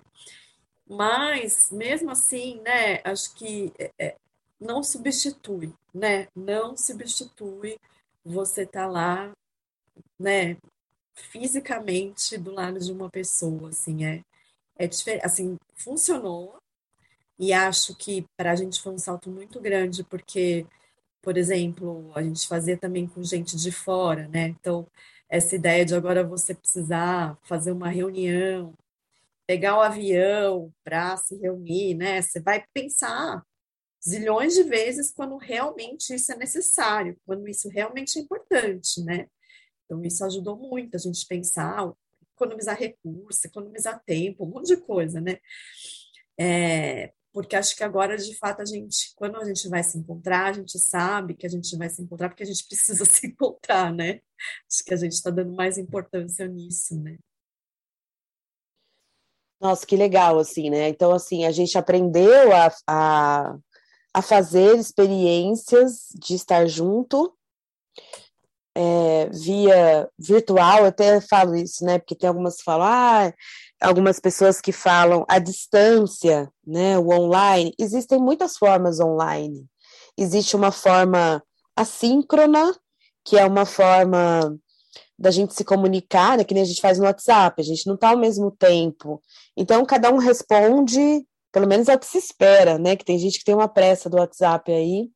mas, 0.89 1.71
mesmo 1.71 2.11
assim, 2.11 2.61
né, 2.61 3.01
acho 3.03 3.33
que 3.35 3.73
é, 3.77 3.91
é 3.99 4.17
não 4.59 4.83
substitui, 4.83 5.73
né? 5.93 6.27
Não 6.35 6.75
substitui 6.75 7.79
você 8.25 8.63
estar 8.63 8.83
tá 8.83 8.87
lá, 8.87 9.31
né, 10.19 10.57
fisicamente 11.15 12.37
do 12.37 12.51
lado 12.51 12.79
de 12.79 12.91
uma 12.91 13.09
pessoa, 13.09 13.69
assim, 13.69 14.05
é, 14.05 14.21
é 14.77 14.87
diferente, 14.87 15.25
assim, 15.25 15.57
funcionou 15.75 16.57
e 17.39 17.53
acho 17.53 17.95
que 17.95 18.25
para 18.37 18.51
a 18.51 18.55
gente 18.55 18.81
foi 18.81 18.93
um 18.93 18.97
salto 18.99 19.29
muito 19.29 19.59
grande, 19.59 20.03
porque, 20.03 20.65
por 21.21 21.37
exemplo, 21.37 22.11
a 22.15 22.23
gente 22.23 22.47
fazia 22.47 22.77
também 22.77 23.07
com 23.07 23.23
gente 23.23 23.55
de 23.57 23.71
fora, 23.71 24.27
né? 24.27 24.47
Então, 24.49 24.87
essa 25.29 25.55
ideia 25.55 25.85
de 25.85 25.95
agora 25.95 26.23
você 26.23 26.55
precisar 26.55 27.37
fazer 27.43 27.71
uma 27.71 27.89
reunião 27.89 28.73
pegar 29.47 29.77
o 29.77 29.81
avião 29.81 30.73
para 30.83 31.15
se 31.17 31.37
reunir, 31.37 31.95
né? 31.95 32.21
Você 32.21 32.41
vai 32.41 32.65
pensar 32.73 33.41
zilhões 34.05 34.53
de 34.53 34.63
vezes 34.63 35.11
quando 35.11 35.37
realmente 35.37 36.13
isso 36.13 36.31
é 36.31 36.35
necessário, 36.37 37.17
quando 37.25 37.47
isso 37.47 37.69
realmente 37.69 38.19
é 38.19 38.21
importante, 38.21 39.03
né? 39.03 39.27
Então, 39.85 40.03
isso 40.03 40.23
ajudou 40.25 40.57
muito 40.57 40.95
a 40.95 40.99
gente 40.99 41.25
pensar, 41.25 41.91
economizar 42.35 42.77
recursos, 42.77 43.43
economizar 43.45 44.03
tempo, 44.05 44.45
um 44.45 44.49
monte 44.49 44.67
de 44.67 44.77
coisa, 44.77 45.21
né? 45.21 45.37
É, 46.39 47.13
porque 47.33 47.55
acho 47.55 47.75
que 47.75 47.83
agora, 47.83 48.17
de 48.17 48.35
fato, 48.35 48.61
a 48.61 48.65
gente, 48.65 49.13
quando 49.15 49.37
a 49.37 49.45
gente 49.45 49.67
vai 49.69 49.83
se 49.83 49.97
encontrar, 49.97 50.47
a 50.47 50.53
gente 50.53 50.77
sabe 50.79 51.35
que 51.35 51.45
a 51.45 51.49
gente 51.49 51.75
vai 51.77 51.89
se 51.89 52.01
encontrar 52.01 52.29
porque 52.29 52.43
a 52.43 52.45
gente 52.45 52.65
precisa 52.67 53.05
se 53.05 53.27
encontrar, 53.27 53.93
né? 53.93 54.21
Acho 54.69 54.83
que 54.85 54.93
a 54.93 54.97
gente 54.97 55.13
está 55.13 55.29
dando 55.29 55.53
mais 55.53 55.77
importância 55.77 56.47
nisso, 56.47 56.99
né? 57.01 57.17
Nossa, 59.59 59.85
que 59.85 59.95
legal, 59.95 60.37
assim, 60.37 60.69
né? 60.69 60.89
Então, 60.89 61.11
assim, 61.11 61.45
a 61.45 61.51
gente 61.51 61.77
aprendeu 61.77 62.55
a, 62.55 62.71
a, 62.87 63.55
a 64.13 64.21
fazer 64.21 64.77
experiências 64.77 66.09
de 66.15 66.35
estar 66.35 66.67
junto 66.67 67.33
é, 68.77 69.27
via 69.29 70.07
virtual, 70.19 70.81
eu 70.81 70.85
até 70.85 71.19
falo 71.19 71.55
isso, 71.55 71.83
né? 71.83 71.97
Porque 71.97 72.13
tem 72.13 72.27
algumas 72.27 72.57
que 72.57 72.63
falam, 72.63 72.85
ah, 72.87 73.33
algumas 73.81 74.19
pessoas 74.19 74.61
que 74.61 74.71
falam 74.71 75.25
a 75.27 75.39
distância, 75.39 76.47
né? 76.65 76.97
O 76.99 77.09
online. 77.09 77.73
Existem 77.79 78.19
muitas 78.19 78.55
formas 78.55 78.99
online. 78.99 79.65
Existe 80.15 80.55
uma 80.55 80.71
forma 80.71 81.43
assíncrona, 81.75 82.75
que 83.25 83.35
é 83.37 83.45
uma 83.45 83.65
forma 83.65 84.55
da 85.17 85.31
gente 85.31 85.53
se 85.53 85.63
comunicar, 85.63 86.37
né, 86.37 86.43
que 86.43 86.53
nem 86.53 86.63
a 86.63 86.65
gente 86.65 86.81
faz 86.81 86.99
no 86.99 87.05
WhatsApp, 87.05 87.59
a 87.59 87.65
gente 87.65 87.87
não 87.87 87.95
está 87.95 88.09
ao 88.09 88.17
mesmo 88.17 88.51
tempo. 88.51 89.21
Então, 89.55 89.83
cada 89.85 90.11
um 90.11 90.17
responde, 90.17 91.25
pelo 91.51 91.67
menos 91.67 91.87
é 91.87 91.95
o 91.95 91.99
que 91.99 92.05
se 92.05 92.19
espera, 92.19 92.77
né? 92.77 92.95
Que 92.95 93.05
tem 93.05 93.17
gente 93.17 93.39
que 93.39 93.45
tem 93.45 93.55
uma 93.55 93.67
pressa 93.67 94.09
do 94.09 94.17
WhatsApp 94.17 94.71
aí. 94.71 95.09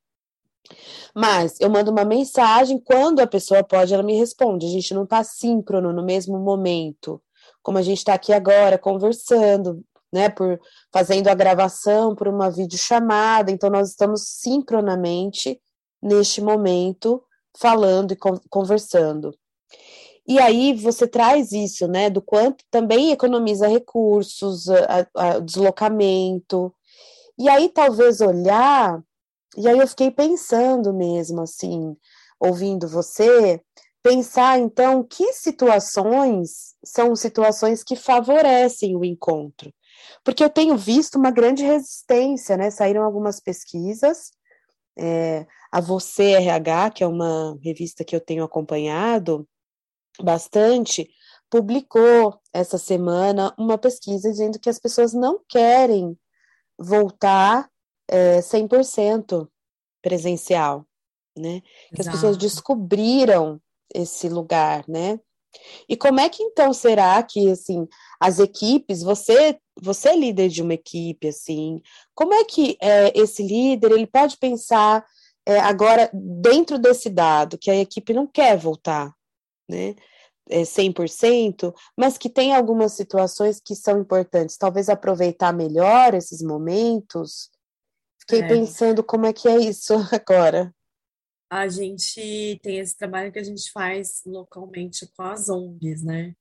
Mas 1.15 1.59
eu 1.59 1.69
mando 1.69 1.91
uma 1.91 2.05
mensagem, 2.05 2.79
quando 2.79 3.19
a 3.19 3.27
pessoa 3.27 3.63
pode, 3.63 3.93
ela 3.93 4.03
me 4.03 4.17
responde. 4.17 4.65
A 4.65 4.69
gente 4.69 4.93
não 4.93 5.03
está 5.03 5.23
síncrono 5.23 5.93
no 5.93 6.03
mesmo 6.03 6.39
momento, 6.39 7.21
como 7.61 7.77
a 7.77 7.81
gente 7.81 7.99
está 7.99 8.13
aqui 8.15 8.33
agora 8.33 8.77
conversando, 8.77 9.83
né? 10.11 10.29
Por 10.29 10.59
fazendo 10.91 11.27
a 11.27 11.35
gravação 11.35 12.15
por 12.15 12.27
uma 12.27 12.49
videochamada. 12.49 13.51
Então, 13.51 13.69
nós 13.69 13.89
estamos 13.89 14.23
sincronamente 14.27 15.61
neste 16.01 16.41
momento 16.41 17.23
falando 17.55 18.13
e 18.13 18.17
conversando. 18.49 19.31
E 20.27 20.39
aí 20.39 20.73
você 20.73 21.07
traz 21.07 21.51
isso, 21.51 21.87
né, 21.87 22.09
do 22.09 22.21
quanto 22.21 22.63
também 22.69 23.11
economiza 23.11 23.67
recursos, 23.67 24.69
a, 24.69 25.07
a, 25.15 25.39
deslocamento. 25.39 26.73
E 27.37 27.49
aí 27.49 27.69
talvez 27.69 28.21
olhar, 28.21 29.01
e 29.57 29.67
aí 29.67 29.77
eu 29.77 29.87
fiquei 29.87 30.11
pensando 30.11 30.93
mesmo, 30.93 31.41
assim, 31.41 31.95
ouvindo 32.39 32.87
você, 32.87 33.61
pensar 34.03 34.59
então 34.59 35.03
que 35.03 35.33
situações 35.33 36.75
são 36.83 37.15
situações 37.15 37.83
que 37.83 37.95
favorecem 37.95 38.95
o 38.95 39.05
encontro. 39.05 39.73
Porque 40.23 40.43
eu 40.43 40.49
tenho 40.49 40.77
visto 40.77 41.15
uma 41.15 41.31
grande 41.31 41.63
resistência, 41.63 42.57
né? 42.57 42.69
Saíram 42.71 43.03
algumas 43.03 43.39
pesquisas, 43.39 44.31
é, 44.97 45.45
a 45.71 45.79
Você 45.79 46.33
RH, 46.33 46.91
que 46.91 47.03
é 47.03 47.07
uma 47.07 47.57
revista 47.63 48.03
que 48.03 48.15
eu 48.15 48.19
tenho 48.21 48.43
acompanhado, 48.43 49.47
bastante, 50.23 51.09
publicou 51.49 52.39
essa 52.53 52.77
semana 52.77 53.53
uma 53.57 53.77
pesquisa 53.77 54.29
dizendo 54.29 54.59
que 54.59 54.69
as 54.69 54.79
pessoas 54.79 55.13
não 55.13 55.39
querem 55.47 56.17
voltar 56.77 57.69
é, 58.07 58.39
100% 58.39 59.47
presencial, 60.01 60.85
né? 61.37 61.61
Que 61.93 62.01
as 62.01 62.07
pessoas 62.07 62.37
descobriram 62.37 63.61
esse 63.93 64.27
lugar, 64.29 64.83
né? 64.87 65.19
E 65.87 65.97
como 65.97 66.19
é 66.19 66.29
que 66.29 66.41
então 66.41 66.73
será 66.73 67.21
que 67.21 67.49
assim 67.49 67.87
as 68.19 68.39
equipes, 68.39 69.03
você 69.03 69.59
você 69.81 70.09
é 70.09 70.15
líder 70.15 70.49
de 70.49 70.61
uma 70.61 70.73
equipe 70.73 71.27
assim, 71.27 71.81
como 72.15 72.33
é 72.33 72.43
que 72.43 72.77
é, 72.81 73.11
esse 73.17 73.43
líder 73.43 73.91
ele 73.91 74.07
pode 74.07 74.37
pensar 74.37 75.05
é, 75.45 75.59
agora 75.59 76.09
dentro 76.13 76.77
desse 76.77 77.09
dado 77.09 77.57
que 77.57 77.69
a 77.69 77.75
equipe 77.75 78.13
não 78.13 78.27
quer 78.27 78.57
voltar, 78.57 79.13
né? 79.67 79.95
É, 80.51 80.63
100%, 80.63 81.73
mas 81.97 82.17
que 82.17 82.29
tem 82.29 82.53
algumas 82.53 82.93
situações 82.93 83.59
que 83.59 83.75
são 83.75 83.99
importantes. 83.99 84.57
Talvez 84.57 84.89
aproveitar 84.89 85.53
melhor 85.53 86.13
esses 86.13 86.41
momentos. 86.41 87.49
Fiquei 88.19 88.41
é. 88.41 88.47
pensando 88.47 89.03
como 89.03 89.25
é 89.25 89.33
que 89.33 89.47
é 89.47 89.57
isso 89.57 89.93
agora. 90.11 90.73
A 91.49 91.67
gente 91.67 92.59
tem 92.61 92.79
esse 92.79 92.95
trabalho 92.95 93.31
que 93.31 93.39
a 93.39 93.43
gente 93.43 93.71
faz 93.71 94.21
localmente 94.25 95.05
com 95.17 95.23
as 95.23 95.49
ONGs, 95.49 96.03
né? 96.03 96.33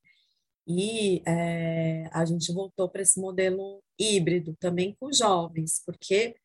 E 0.66 1.20
é, 1.26 2.08
a 2.12 2.24
gente 2.24 2.52
voltou 2.52 2.88
para 2.88 3.02
esse 3.02 3.20
modelo 3.20 3.82
híbrido 3.98 4.54
também 4.60 4.96
com 5.00 5.12
jovens, 5.12 5.82
porque 5.84 6.36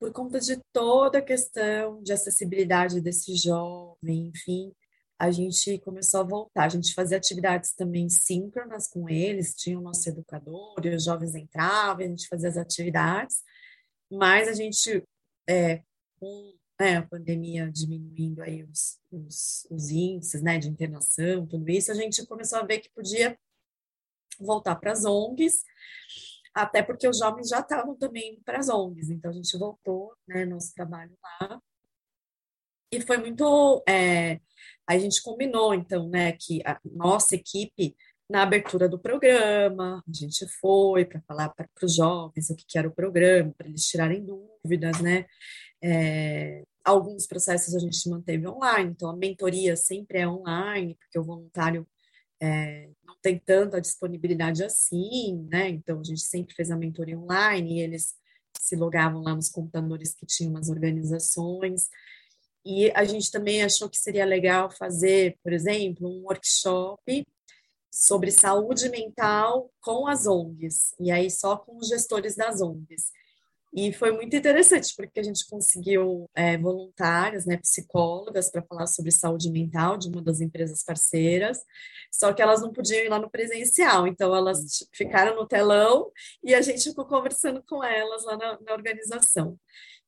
por 0.00 0.12
conta 0.12 0.40
de 0.40 0.58
toda 0.72 1.18
a 1.18 1.22
questão 1.22 2.02
de 2.02 2.12
acessibilidade 2.12 3.00
desse 3.00 3.36
jovem, 3.36 4.32
enfim, 4.34 4.72
a 5.20 5.30
gente 5.30 5.78
começou 5.80 6.20
a 6.20 6.24
voltar. 6.24 6.64
A 6.64 6.68
gente 6.70 6.94
fazia 6.94 7.18
atividades 7.18 7.74
também 7.74 8.08
síncronas 8.08 8.88
com 8.88 9.06
eles, 9.06 9.54
tinha 9.54 9.78
o 9.78 9.82
nosso 9.82 10.08
educador, 10.08 10.80
e 10.82 10.94
os 10.94 11.04
jovens 11.04 11.34
entravam, 11.34 12.06
a 12.06 12.08
gente 12.08 12.26
fazia 12.26 12.48
as 12.48 12.56
atividades, 12.56 13.42
mas 14.10 14.48
a 14.48 14.54
gente, 14.54 15.04
é, 15.46 15.82
com 16.18 16.54
né, 16.80 16.96
a 16.96 17.06
pandemia 17.06 17.70
diminuindo 17.70 18.40
aí 18.40 18.64
os, 18.64 18.98
os, 19.12 19.66
os 19.70 19.90
índices 19.90 20.40
né, 20.40 20.58
de 20.58 20.70
internação, 20.70 21.46
tudo 21.46 21.68
isso, 21.68 21.92
a 21.92 21.94
gente 21.94 22.24
começou 22.24 22.58
a 22.58 22.64
ver 22.64 22.80
que 22.80 22.88
podia 22.88 23.38
voltar 24.38 24.74
para 24.76 24.92
as 24.92 25.04
ONGs, 25.04 25.62
até 26.54 26.82
porque 26.82 27.06
os 27.06 27.18
jovens 27.18 27.50
já 27.50 27.60
estavam 27.60 27.94
também 27.94 28.40
para 28.42 28.58
as 28.58 28.70
ONGs, 28.70 29.10
então 29.10 29.30
a 29.30 29.34
gente 29.34 29.58
voltou, 29.58 30.16
né, 30.26 30.46
nosso 30.46 30.72
trabalho 30.72 31.14
lá, 31.22 31.60
e 32.92 33.00
foi 33.00 33.18
muito. 33.18 33.82
É, 33.88 34.40
a 34.88 34.98
gente 34.98 35.22
combinou, 35.22 35.72
então, 35.74 36.08
né, 36.08 36.32
que 36.32 36.60
a 36.64 36.78
nossa 36.84 37.36
equipe, 37.36 37.96
na 38.28 38.42
abertura 38.42 38.88
do 38.88 38.98
programa, 38.98 40.02
a 40.06 40.12
gente 40.12 40.46
foi 40.60 41.04
para 41.04 41.20
falar 41.22 41.48
para 41.50 41.68
os 41.82 41.94
jovens 41.94 42.50
o 42.50 42.56
que, 42.56 42.64
que 42.66 42.78
era 42.78 42.88
o 42.88 42.94
programa, 42.94 43.54
para 43.56 43.68
eles 43.68 43.86
tirarem 43.86 44.24
dúvidas, 44.24 45.00
né? 45.00 45.26
É, 45.82 46.64
alguns 46.84 47.26
processos 47.26 47.74
a 47.74 47.78
gente 47.78 48.08
manteve 48.08 48.46
online, 48.46 48.90
então 48.90 49.08
a 49.10 49.16
mentoria 49.16 49.76
sempre 49.76 50.18
é 50.18 50.28
online, 50.28 50.96
porque 50.96 51.18
o 51.18 51.24
voluntário 51.24 51.86
é, 52.40 52.88
não 53.04 53.16
tem 53.22 53.38
tanta 53.38 53.80
disponibilidade 53.80 54.64
assim, 54.64 55.46
né? 55.50 55.68
Então 55.68 56.00
a 56.00 56.04
gente 56.04 56.22
sempre 56.22 56.54
fez 56.54 56.70
a 56.70 56.76
mentoria 56.76 57.18
online 57.18 57.78
e 57.78 57.80
eles 57.80 58.14
se 58.58 58.76
logavam 58.76 59.22
lá 59.22 59.34
nos 59.34 59.48
computadores 59.48 60.14
que 60.14 60.26
tinham 60.26 60.56
as 60.56 60.68
organizações. 60.68 61.88
E 62.64 62.90
a 62.94 63.04
gente 63.04 63.30
também 63.30 63.62
achou 63.62 63.88
que 63.88 63.98
seria 63.98 64.24
legal 64.24 64.70
fazer, 64.70 65.38
por 65.42 65.52
exemplo, 65.52 66.08
um 66.08 66.24
workshop 66.24 67.26
sobre 67.90 68.30
saúde 68.30 68.88
mental 68.88 69.70
com 69.80 70.06
as 70.06 70.26
ONGs, 70.26 70.94
e 71.00 71.10
aí 71.10 71.30
só 71.30 71.56
com 71.56 71.76
os 71.76 71.88
gestores 71.88 72.36
das 72.36 72.60
ONGs. 72.60 73.10
E 73.72 73.92
foi 73.92 74.10
muito 74.10 74.34
interessante, 74.34 74.92
porque 74.96 75.20
a 75.20 75.22
gente 75.22 75.46
conseguiu 75.48 76.28
é, 76.34 76.58
voluntárias, 76.58 77.46
né, 77.46 77.56
psicólogas, 77.56 78.50
para 78.50 78.62
falar 78.62 78.86
sobre 78.88 79.12
saúde 79.12 79.48
mental 79.48 79.96
de 79.96 80.08
uma 80.08 80.20
das 80.20 80.40
empresas 80.40 80.82
parceiras, 80.82 81.60
só 82.12 82.32
que 82.32 82.42
elas 82.42 82.60
não 82.60 82.72
podiam 82.72 83.04
ir 83.04 83.08
lá 83.08 83.18
no 83.20 83.30
presencial, 83.30 84.08
então 84.08 84.34
elas 84.34 84.84
ficaram 84.92 85.36
no 85.36 85.46
telão 85.46 86.10
e 86.42 86.52
a 86.52 86.60
gente 86.60 86.82
ficou 86.82 87.04
conversando 87.04 87.62
com 87.62 87.82
elas 87.82 88.24
lá 88.24 88.36
na, 88.36 88.58
na 88.60 88.72
organização. 88.72 89.56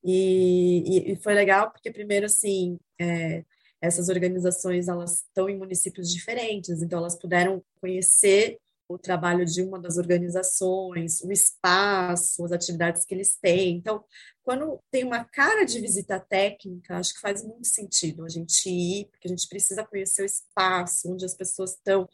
E, 0.03 1.13
e, 1.13 1.15
foi 1.17 1.33
legal 1.33 1.71
porque, 1.71 1.91
primeiro, 1.91 2.25
assim, 2.25 2.77
é, 2.99 3.43
essas 3.81 4.09
organizações, 4.09 4.87
elas 4.87 5.23
estão 5.23 5.49
em 5.49 5.57
municípios 5.57 6.11
diferentes, 6.11 6.81
então 6.81 6.99
elas 6.99 7.17
puderam 7.17 7.63
conhecer 7.79 8.59
o 8.87 8.97
trabalho 8.97 9.45
de 9.45 9.61
uma 9.61 9.79
das 9.79 9.97
organizações, 9.97 11.21
o 11.21 11.31
espaço, 11.31 12.43
as 12.45 12.51
atividades 12.51 13.05
que 13.05 13.13
eles 13.13 13.35
têm. 13.35 13.77
Então, 13.77 14.03
quando 14.43 14.79
tem 14.91 15.03
uma 15.03 15.23
cara 15.23 15.65
de 15.65 15.79
visita 15.79 16.19
técnica, 16.19 16.97
acho 16.97 17.13
que 17.13 17.21
faz 17.21 17.43
muito 17.43 17.67
sentido 17.67 18.25
a 18.25 18.29
gente 18.29 18.69
ir, 18.69 19.05
porque 19.09 19.27
a 19.27 19.29
gente 19.29 19.47
precisa 19.47 19.85
conhecer 19.85 20.21
o 20.21 20.25
espaço 20.25 21.11
onde 21.11 21.25
as 21.25 21.33
pessoas 21.33 21.71
estão. 21.71 22.07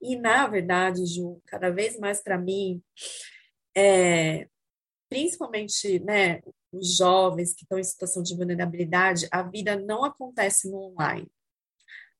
E, 0.00 0.16
na 0.16 0.46
verdade, 0.46 1.06
Ju, 1.06 1.40
cada 1.46 1.70
vez 1.70 1.98
mais 1.98 2.22
para 2.22 2.36
mim, 2.36 2.82
é, 3.76 4.48
principalmente 5.08 5.98
né, 6.00 6.42
os 6.72 6.96
jovens 6.96 7.54
que 7.54 7.62
estão 7.62 7.78
em 7.78 7.84
situação 7.84 8.22
de 8.22 8.36
vulnerabilidade, 8.36 9.28
a 9.30 9.42
vida 9.42 9.76
não 9.76 10.04
acontece 10.04 10.70
no 10.70 10.78
online. 10.78 11.30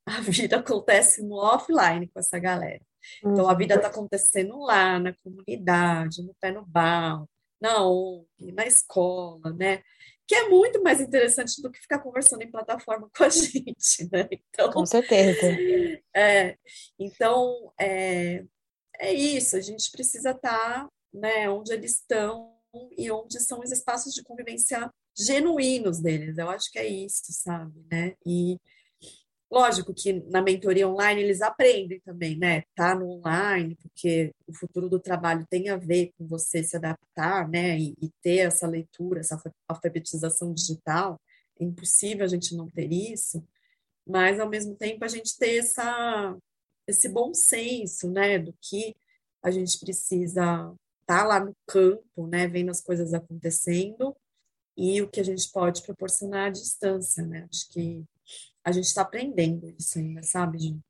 A 0.06 0.20
vida 0.22 0.56
acontece 0.56 1.22
no 1.22 1.36
offline 1.36 2.08
com 2.08 2.18
essa 2.18 2.38
galera. 2.38 2.80
Então, 3.24 3.48
a 3.48 3.54
vida 3.54 3.74
está 3.74 3.88
acontecendo 3.88 4.58
lá, 4.58 4.98
na 4.98 5.14
comunidade, 5.22 6.22
no 6.22 6.34
pé 6.40 6.50
no 6.50 6.64
barro, 6.64 7.28
na 7.60 7.84
ONG, 7.84 8.52
na 8.52 8.66
escola, 8.66 9.52
né? 9.52 9.82
Que 10.26 10.34
é 10.34 10.48
muito 10.48 10.82
mais 10.82 11.00
interessante 11.00 11.62
do 11.62 11.70
que 11.70 11.80
ficar 11.80 12.00
conversando 12.00 12.42
em 12.42 12.50
plataforma 12.50 13.08
com 13.16 13.24
a 13.24 13.28
gente, 13.28 14.08
né? 14.12 14.28
Então, 14.50 14.70
com 14.72 14.86
certeza. 14.86 15.40
É, 16.16 16.56
então, 16.98 17.72
é, 17.78 18.44
é 18.98 19.12
isso, 19.12 19.56
a 19.56 19.60
gente 19.60 19.88
precisa 19.92 20.32
estar 20.32 20.82
tá, 20.84 20.88
né, 21.14 21.48
onde 21.48 21.72
eles 21.72 21.92
estão 21.92 22.57
e 22.96 23.10
onde 23.10 23.40
são 23.40 23.60
os 23.60 23.70
espaços 23.70 24.14
de 24.14 24.22
convivência 24.22 24.90
genuínos 25.16 26.00
deles. 26.00 26.38
Eu 26.38 26.50
acho 26.50 26.70
que 26.70 26.78
é 26.78 26.86
isso, 26.86 27.24
sabe, 27.28 27.84
né? 27.90 28.14
E 28.24 28.58
lógico 29.50 29.94
que 29.94 30.12
na 30.12 30.42
mentoria 30.42 30.88
online 30.88 31.22
eles 31.22 31.40
aprendem 31.40 32.00
também, 32.00 32.36
né? 32.38 32.62
Tá 32.74 32.94
no 32.94 33.10
online, 33.10 33.76
porque 33.76 34.32
o 34.46 34.54
futuro 34.54 34.88
do 34.88 35.00
trabalho 35.00 35.46
tem 35.48 35.68
a 35.68 35.76
ver 35.76 36.12
com 36.16 36.26
você 36.26 36.62
se 36.62 36.76
adaptar, 36.76 37.48
né? 37.48 37.78
E, 37.78 37.94
e 38.00 38.10
ter 38.22 38.38
essa 38.38 38.66
leitura, 38.66 39.20
essa 39.20 39.40
alfabetização 39.68 40.52
digital. 40.52 41.20
É 41.58 41.64
impossível 41.64 42.24
a 42.24 42.28
gente 42.28 42.54
não 42.54 42.68
ter 42.68 42.92
isso, 42.92 43.42
mas 44.06 44.38
ao 44.38 44.48
mesmo 44.48 44.76
tempo 44.76 45.04
a 45.04 45.08
gente 45.08 45.36
ter 45.36 45.58
essa 45.58 46.36
esse 46.86 47.06
bom 47.06 47.34
senso, 47.34 48.10
né, 48.10 48.38
do 48.38 48.54
que 48.62 48.96
a 49.42 49.50
gente 49.50 49.78
precisa 49.78 50.74
tá 51.08 51.24
lá 51.24 51.40
no 51.40 51.56
campo, 51.66 52.26
né, 52.26 52.46
vendo 52.46 52.70
as 52.70 52.80
coisas 52.80 53.14
acontecendo 53.14 54.14
e 54.76 55.02
o 55.02 55.08
que 55.08 55.18
a 55.18 55.24
gente 55.24 55.50
pode 55.50 55.82
proporcionar 55.82 56.48
à 56.48 56.50
distância, 56.50 57.26
né? 57.26 57.48
Acho 57.50 57.68
que 57.70 58.04
a 58.62 58.70
gente 58.70 58.84
está 58.84 59.02
aprendendo 59.02 59.74
isso 59.76 59.98
ainda, 59.98 60.22
sabe, 60.22 60.58
gente? 60.58 60.88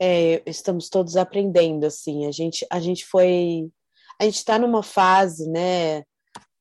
é, 0.00 0.42
estamos 0.46 0.88
todos 0.88 1.16
aprendendo, 1.16 1.86
assim, 1.86 2.26
a 2.26 2.30
gente, 2.30 2.66
a 2.70 2.80
gente 2.80 3.04
foi, 3.06 3.70
a 4.20 4.24
gente 4.24 4.36
está 4.36 4.58
numa 4.58 4.82
fase, 4.82 5.48
né, 5.48 6.02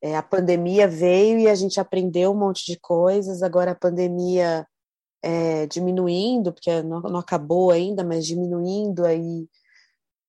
é, 0.02 0.15
a 0.15 0.24
pandemia 0.24 0.88
veio 0.88 1.39
e 1.39 1.48
a 1.48 1.56
gente 1.56 1.80
aprendeu 1.80 2.32
um 2.32 2.38
monte 2.38 2.65
de 2.65 2.80
coisas, 2.80 3.41
agora 3.44 3.72
a 3.72 3.76
pandemia 3.76 4.65
é, 5.22 5.65
diminuindo, 5.68 6.54
porque 6.54 6.82
não, 6.84 7.02
não, 7.02 7.20
acabou 7.20 7.72
ainda, 7.72 8.04
mas 8.04 8.26
diminuindo 8.26 9.06
aí 9.06 9.48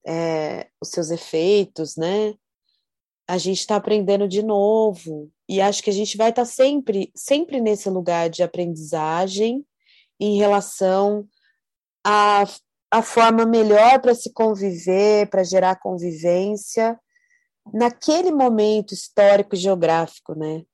é, 0.06 0.68
os 0.80 0.90
seus 0.90 1.10
efeitos, 1.10 1.96
né, 1.96 2.34
a 3.28 3.38
gente 3.38 3.58
está 3.60 3.76
aprendendo 3.76 4.28
de 4.28 4.42
novo, 4.42 5.30
e 5.48 5.60
acho 5.60 5.82
que 5.82 5.90
a 5.90 5.92
gente 5.92 6.16
vai 6.16 6.30
estar 6.30 6.42
tá 6.42 6.46
sempre, 6.46 7.10
sempre 7.14 7.60
nesse 7.60 7.90
lugar 7.90 8.30
de 8.30 8.42
aprendizagem 8.42 9.66
em 10.20 10.38
relação 10.38 11.26
a 12.04 12.44
a 12.90 13.02
forma 13.02 13.44
melhor 13.44 14.00
para 14.00 14.14
se 14.14 14.32
conviver, 14.32 15.28
para 15.28 15.42
gerar 15.42 15.76
convivência 15.76 16.98
naquele 17.72 18.30
momento 18.30 18.94
histórico 18.94 19.56
geográfico, 19.56 20.34
né? 20.34 20.64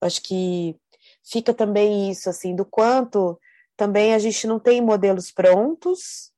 Acho 0.00 0.20
que 0.22 0.76
fica 1.24 1.54
também 1.54 2.10
isso 2.10 2.28
assim 2.28 2.54
do 2.54 2.64
quanto 2.64 3.38
também 3.76 4.14
a 4.14 4.18
gente 4.18 4.46
não 4.46 4.58
tem 4.58 4.80
modelos 4.80 5.32
prontos 5.32 6.32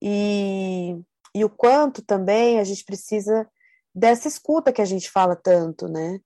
e, 0.00 0.96
e 1.34 1.44
o 1.44 1.50
quanto 1.50 2.02
também 2.02 2.58
a 2.58 2.64
gente 2.64 2.84
precisa 2.84 3.48
dessa 3.94 4.28
escuta 4.28 4.72
que 4.72 4.82
a 4.82 4.86
gente 4.86 5.10
fala 5.10 5.36
tanto, 5.36 5.88
né? 5.88 6.20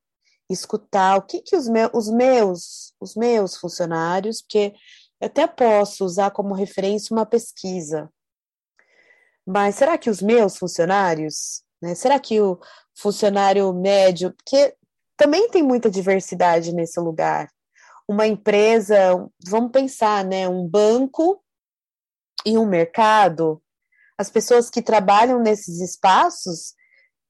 Escutar 0.51 1.17
o 1.17 1.23
que 1.23 1.41
que 1.41 1.57
os, 1.57 1.69
meus 1.69 1.91
os 1.93 2.11
meus 2.11 2.95
os 3.01 3.15
meus 3.15 3.57
funcionários, 3.57 4.43
porque 4.43 4.75
eu 5.21 5.27
até 5.27 5.47
posso 5.47 6.05
usar 6.05 6.31
como 6.31 6.55
referência 6.55 7.15
uma 7.15 7.27
pesquisa 7.27 8.11
mas 9.47 9.77
será 9.77 9.97
que 9.97 10.11
os 10.11 10.21
meus 10.21 10.57
funcionários, 10.57 11.63
né? 11.81 11.95
Será 11.95 12.19
que 12.19 12.41
o 12.41 12.59
funcionário 12.95 13.73
médio, 13.73 14.35
porque 14.35 14.75
também 15.17 15.49
tem 15.49 15.63
muita 15.63 15.89
diversidade 15.89 16.75
nesse 16.75 16.99
lugar. 16.99 17.49
Uma 18.09 18.27
empresa, 18.27 19.25
vamos 19.47 19.71
pensar, 19.71 20.25
né? 20.25 20.49
Um 20.49 20.67
banco 20.67 21.41
e 22.45 22.59
um 22.59 22.67
mercado, 22.67 23.63
as 24.19 24.31
pessoas 24.31 24.71
que 24.71 24.83
trabalham 24.83 25.41
nesses 25.41 25.81
espaços 25.81 26.75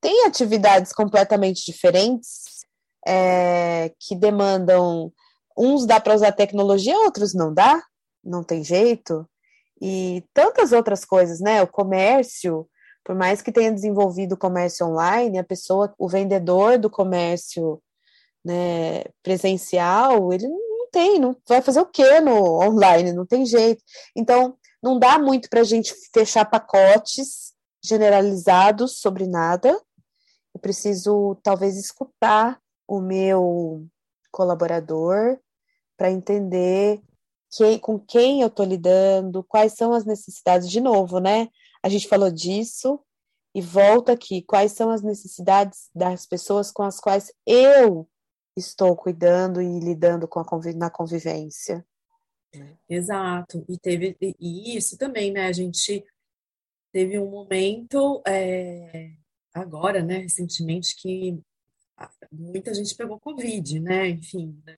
têm 0.00 0.26
atividades 0.26 0.92
completamente 0.92 1.64
diferentes, 1.64 2.44
é, 3.06 3.92
que 4.00 4.14
demandam. 4.14 5.12
Uns 5.56 5.86
dá 5.86 5.98
para 5.98 6.14
usar 6.14 6.32
tecnologia, 6.32 6.96
outros 6.98 7.34
não 7.34 7.52
dá, 7.52 7.82
não 8.22 8.44
tem 8.44 8.62
jeito 8.62 9.26
e 9.80 10.24
tantas 10.32 10.72
outras 10.72 11.04
coisas, 11.04 11.40
né? 11.40 11.62
O 11.62 11.66
comércio, 11.66 12.68
por 13.04 13.14
mais 13.14 13.42
que 13.42 13.52
tenha 13.52 13.72
desenvolvido 13.72 14.32
o 14.34 14.38
comércio 14.38 14.86
online, 14.86 15.38
a 15.38 15.44
pessoa, 15.44 15.94
o 15.98 16.08
vendedor 16.08 16.78
do 16.78 16.90
comércio 16.90 17.80
né, 18.44 19.04
presencial, 19.22 20.32
ele 20.32 20.48
não 20.48 20.88
tem, 20.90 21.18
não 21.18 21.36
vai 21.48 21.60
fazer 21.60 21.80
o 21.80 21.86
quê 21.86 22.20
no 22.20 22.60
online? 22.62 23.12
Não 23.12 23.26
tem 23.26 23.44
jeito. 23.44 23.82
Então, 24.14 24.56
não 24.82 24.98
dá 24.98 25.18
muito 25.18 25.48
para 25.48 25.60
a 25.60 25.64
gente 25.64 25.94
fechar 26.12 26.44
pacotes 26.44 27.54
generalizados 27.82 29.00
sobre 29.00 29.26
nada. 29.26 29.80
Eu 30.54 30.60
preciso 30.60 31.36
talvez 31.42 31.76
escutar 31.76 32.60
o 32.86 33.00
meu 33.00 33.86
colaborador 34.30 35.38
para 35.96 36.10
entender 36.10 37.00
que, 37.50 37.78
com 37.78 37.98
quem 37.98 38.42
eu 38.42 38.48
estou 38.48 38.66
lidando, 38.66 39.44
quais 39.44 39.72
são 39.74 39.92
as 39.92 40.04
necessidades, 40.04 40.70
de 40.70 40.80
novo, 40.80 41.18
né? 41.18 41.48
A 41.82 41.88
gente 41.88 42.08
falou 42.08 42.30
disso 42.30 43.00
e 43.54 43.60
volta 43.62 44.12
aqui, 44.12 44.42
quais 44.42 44.72
são 44.72 44.90
as 44.90 45.02
necessidades 45.02 45.88
das 45.94 46.26
pessoas 46.26 46.70
com 46.70 46.82
as 46.82 47.00
quais 47.00 47.32
eu 47.46 48.06
estou 48.56 48.94
cuidando 48.96 49.62
e 49.62 49.80
lidando 49.80 50.28
com 50.28 50.40
a 50.40 50.44
conviv 50.44 50.76
na 50.76 50.90
convivência. 50.90 51.86
Exato, 52.88 53.64
e 53.68 53.78
teve 53.78 54.16
e 54.20 54.76
isso 54.76 54.96
também, 54.96 55.32
né? 55.32 55.46
A 55.46 55.52
gente 55.52 56.04
teve 56.92 57.18
um 57.18 57.30
momento 57.30 58.22
é, 58.26 59.12
agora, 59.52 60.02
né, 60.02 60.18
recentemente, 60.18 60.96
que 60.96 61.38
muita 62.30 62.72
gente 62.74 62.94
pegou 62.94 63.18
Covid, 63.20 63.80
né? 63.80 64.08
Enfim, 64.08 64.60
né? 64.64 64.76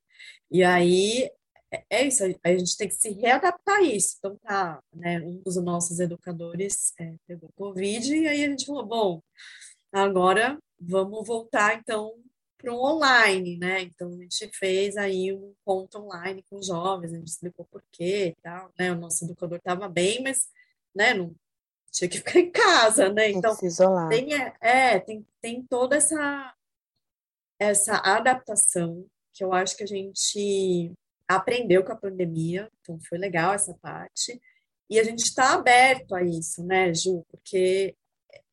E 0.50 0.64
aí 0.64 1.30
é, 1.70 1.84
é 1.90 2.06
isso, 2.06 2.24
a 2.24 2.56
gente 2.56 2.76
tem 2.76 2.88
que 2.88 2.94
se 2.94 3.10
readaptar 3.10 3.76
a 3.76 3.82
isso. 3.82 4.16
Então, 4.18 4.36
tá, 4.38 4.82
né, 4.92 5.20
um 5.20 5.42
dos 5.42 5.56
nossos 5.56 6.00
educadores 6.00 6.92
é, 6.98 7.14
pegou 7.26 7.50
Covid 7.56 8.14
e 8.16 8.26
aí 8.26 8.44
a 8.44 8.48
gente 8.48 8.66
falou, 8.66 8.86
bom, 8.86 9.22
agora 9.92 10.58
vamos 10.80 11.26
voltar, 11.26 11.78
então, 11.78 12.14
para 12.58 12.72
um 12.72 12.80
online, 12.80 13.56
né? 13.56 13.82
Então, 13.82 14.08
a 14.12 14.22
gente 14.22 14.50
fez 14.52 14.96
aí 14.96 15.32
um 15.32 15.54
ponto 15.64 15.98
online 15.98 16.44
com 16.50 16.60
jovens, 16.60 17.12
a 17.12 17.16
gente 17.16 17.28
explicou 17.28 17.64
por 17.64 17.82
quê 17.92 18.34
e 18.36 18.42
tal, 18.42 18.70
né? 18.78 18.92
O 18.92 18.96
nosso 18.96 19.24
educador 19.24 19.58
estava 19.58 19.88
bem, 19.88 20.22
mas, 20.22 20.48
né, 20.94 21.14
não 21.14 21.34
tinha 21.90 22.08
que 22.08 22.18
ficar 22.18 22.38
em 22.40 22.50
casa, 22.50 23.08
né? 23.12 23.30
Então, 23.30 23.56
tem, 23.56 24.26
tem 24.26 24.34
é, 24.34 24.56
é, 24.60 25.00
tem, 25.00 25.26
tem 25.40 25.62
toda 25.62 25.96
essa, 25.96 26.54
essa 27.58 27.96
adaptação 27.98 29.06
que 29.32 29.44
eu 29.44 29.52
acho 29.52 29.76
que 29.76 29.84
a 29.84 29.86
gente 29.86 30.92
aprendeu 31.28 31.84
com 31.84 31.92
a 31.92 31.96
pandemia, 31.96 32.68
então 32.80 32.98
foi 33.08 33.18
legal 33.18 33.54
essa 33.54 33.74
parte. 33.74 34.40
E 34.90 34.98
a 34.98 35.04
gente 35.04 35.20
está 35.20 35.54
aberto 35.54 36.14
a 36.14 36.22
isso, 36.22 36.64
né, 36.64 36.92
Ju? 36.94 37.24
Porque 37.30 37.94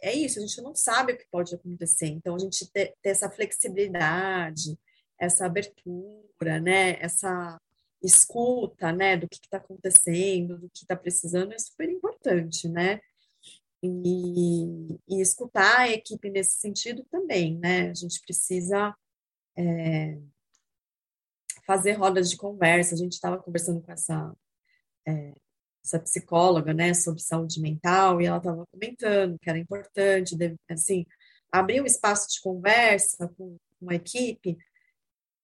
é 0.02 0.13
isso, 0.13 0.39
a 0.39 0.41
gente 0.41 0.62
não 0.62 0.76
sabe 0.76 1.13
o 1.13 1.17
que 1.17 1.28
pode 1.32 1.54
acontecer. 1.56 2.08
Então, 2.08 2.36
a 2.36 2.39
gente 2.39 2.69
ter, 2.71 2.95
ter 3.02 3.10
essa 3.10 3.30
flexibilidade, 3.30 4.78
essa 5.19 5.45
abertura, 5.45 6.60
né, 6.62 6.98
essa 7.02 7.60
escuta, 8.02 8.91
né, 8.91 9.17
do 9.17 9.28
que 9.28 9.38
está 9.38 9.58
acontecendo, 9.58 10.58
do 10.58 10.69
que 10.69 10.84
está 10.84 10.95
precisando, 10.95 11.54
é 11.54 11.60
super 11.60 11.89
importante, 11.89 12.67
né? 12.67 13.00
E, 13.84 15.00
e, 15.08 15.21
escutar 15.21 15.82
a 15.82 15.89
equipe 15.89 16.30
nesse 16.30 16.60
sentido 16.60 17.06
também, 17.12 17.58
né? 17.60 17.91
A 17.91 17.93
gente 17.93 18.19
precisa 18.21 18.95
é, 19.56 20.17
fazer 21.65 21.93
rodas 21.93 22.30
de 22.30 22.38
conversa. 22.38 22.95
A 22.95 22.98
gente 22.98 23.13
estava 23.13 23.38
conversando 23.38 23.82
com 23.82 23.91
essa, 23.91 24.36
é, 25.08 25.34
essa 25.86 26.00
psicóloga, 26.00 26.74
né, 26.74 26.93
sobre 26.93 27.21
saúde 27.21 27.62
mental, 27.62 28.19
e 28.19 28.26
ela 28.26 28.38
estava 28.38 28.65
comentando 28.71 29.38
que 29.39 29.50
era 29.50 29.60
importante, 29.60 30.36
assim, 30.69 31.06
abrir 31.52 31.82
um 31.82 31.86
espaço 31.86 32.28
de 32.30 32.41
conversa 32.41 33.30
com 33.38 33.58
uma 33.80 33.95
equipe, 33.95 34.58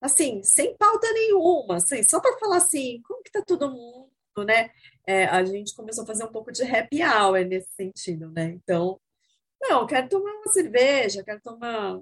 assim, 0.01 0.41
sem 0.43 0.75
pauta 0.77 1.11
nenhuma, 1.13 1.77
assim, 1.77 2.01
só 2.03 2.19
para 2.19 2.37
falar 2.39 2.57
assim, 2.57 3.01
como 3.03 3.23
que 3.23 3.31
tá 3.31 3.43
todo 3.45 3.71
mundo, 3.71 4.09
né? 4.45 4.71
É, 5.05 5.25
a 5.25 5.43
gente 5.45 5.75
começou 5.75 6.03
a 6.03 6.07
fazer 6.07 6.23
um 6.23 6.31
pouco 6.31 6.51
de 6.51 6.63
happy 6.63 7.03
hour 7.03 7.45
nesse 7.45 7.69
sentido, 7.75 8.31
né? 8.31 8.45
Então, 8.45 8.99
não, 9.61 9.85
quero 9.85 10.09
tomar 10.09 10.31
uma 10.31 10.51
cerveja, 10.51 11.23
quero 11.23 11.39
tomar 11.41 11.99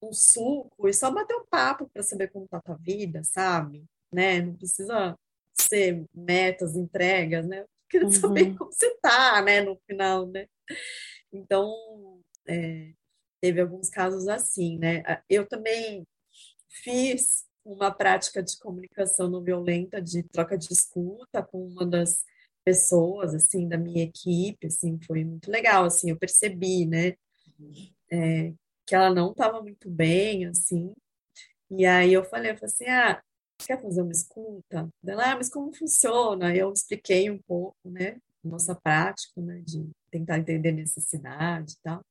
um 0.00 0.12
suco 0.12 0.88
e 0.88 0.92
só 0.92 1.10
bater 1.10 1.34
um 1.34 1.46
papo 1.46 1.88
para 1.92 2.02
saber 2.02 2.28
como 2.28 2.46
tá 2.46 2.58
a 2.58 2.62
tua 2.62 2.76
vida, 2.76 3.22
sabe? 3.24 3.84
Né? 4.12 4.40
Não 4.42 4.54
precisa 4.54 5.16
ser 5.60 6.04
metas, 6.14 6.76
entregas, 6.76 7.46
né? 7.46 7.64
Queria 7.88 8.06
uhum. 8.08 8.12
saber 8.12 8.56
como 8.56 8.72
você 8.72 8.94
tá, 9.00 9.42
né? 9.42 9.60
No 9.60 9.78
final, 9.86 10.26
né? 10.26 10.46
Então, 11.32 11.74
é, 12.46 12.92
teve 13.40 13.60
alguns 13.60 13.90
casos 13.90 14.28
assim, 14.28 14.78
né? 14.78 15.02
Eu 15.28 15.46
também 15.46 16.06
fiz 16.68 17.44
uma 17.64 17.90
prática 17.90 18.42
de 18.42 18.58
comunicação 18.58 19.30
não 19.30 19.42
violenta, 19.42 20.00
de 20.00 20.22
troca 20.22 20.56
de 20.58 20.72
escuta 20.72 21.42
com 21.42 21.66
uma 21.66 21.86
das 21.86 22.24
pessoas, 22.64 23.34
assim, 23.34 23.68
da 23.68 23.76
minha 23.76 24.04
equipe, 24.04 24.66
assim, 24.66 24.98
foi 25.06 25.24
muito 25.24 25.50
legal, 25.50 25.84
assim, 25.84 26.10
eu 26.10 26.18
percebi, 26.18 26.86
né? 26.86 27.14
É, 28.10 28.52
que 28.86 28.94
ela 28.94 29.10
não 29.12 29.30
estava 29.30 29.62
muito 29.62 29.90
bem, 29.90 30.46
assim. 30.46 30.94
E 31.70 31.84
aí 31.86 32.12
eu 32.12 32.24
falei, 32.24 32.52
eu 32.52 32.56
falei 32.56 32.72
assim, 32.72 32.86
ah, 32.86 33.22
quer 33.58 33.80
fazer 33.80 34.02
uma 34.02 34.12
escuta? 34.12 34.88
Ela, 35.06 35.32
ah, 35.32 35.36
mas 35.36 35.48
como 35.48 35.74
funciona? 35.74 36.54
Eu 36.54 36.72
expliquei 36.72 37.30
um 37.30 37.38
pouco, 37.38 37.76
né, 37.84 38.18
nossa 38.42 38.74
prática, 38.74 39.40
né, 39.40 39.62
de 39.64 39.88
tentar 40.10 40.38
entender 40.38 40.72
necessidade 40.72 41.72
e 41.72 41.76
tal. 41.82 42.04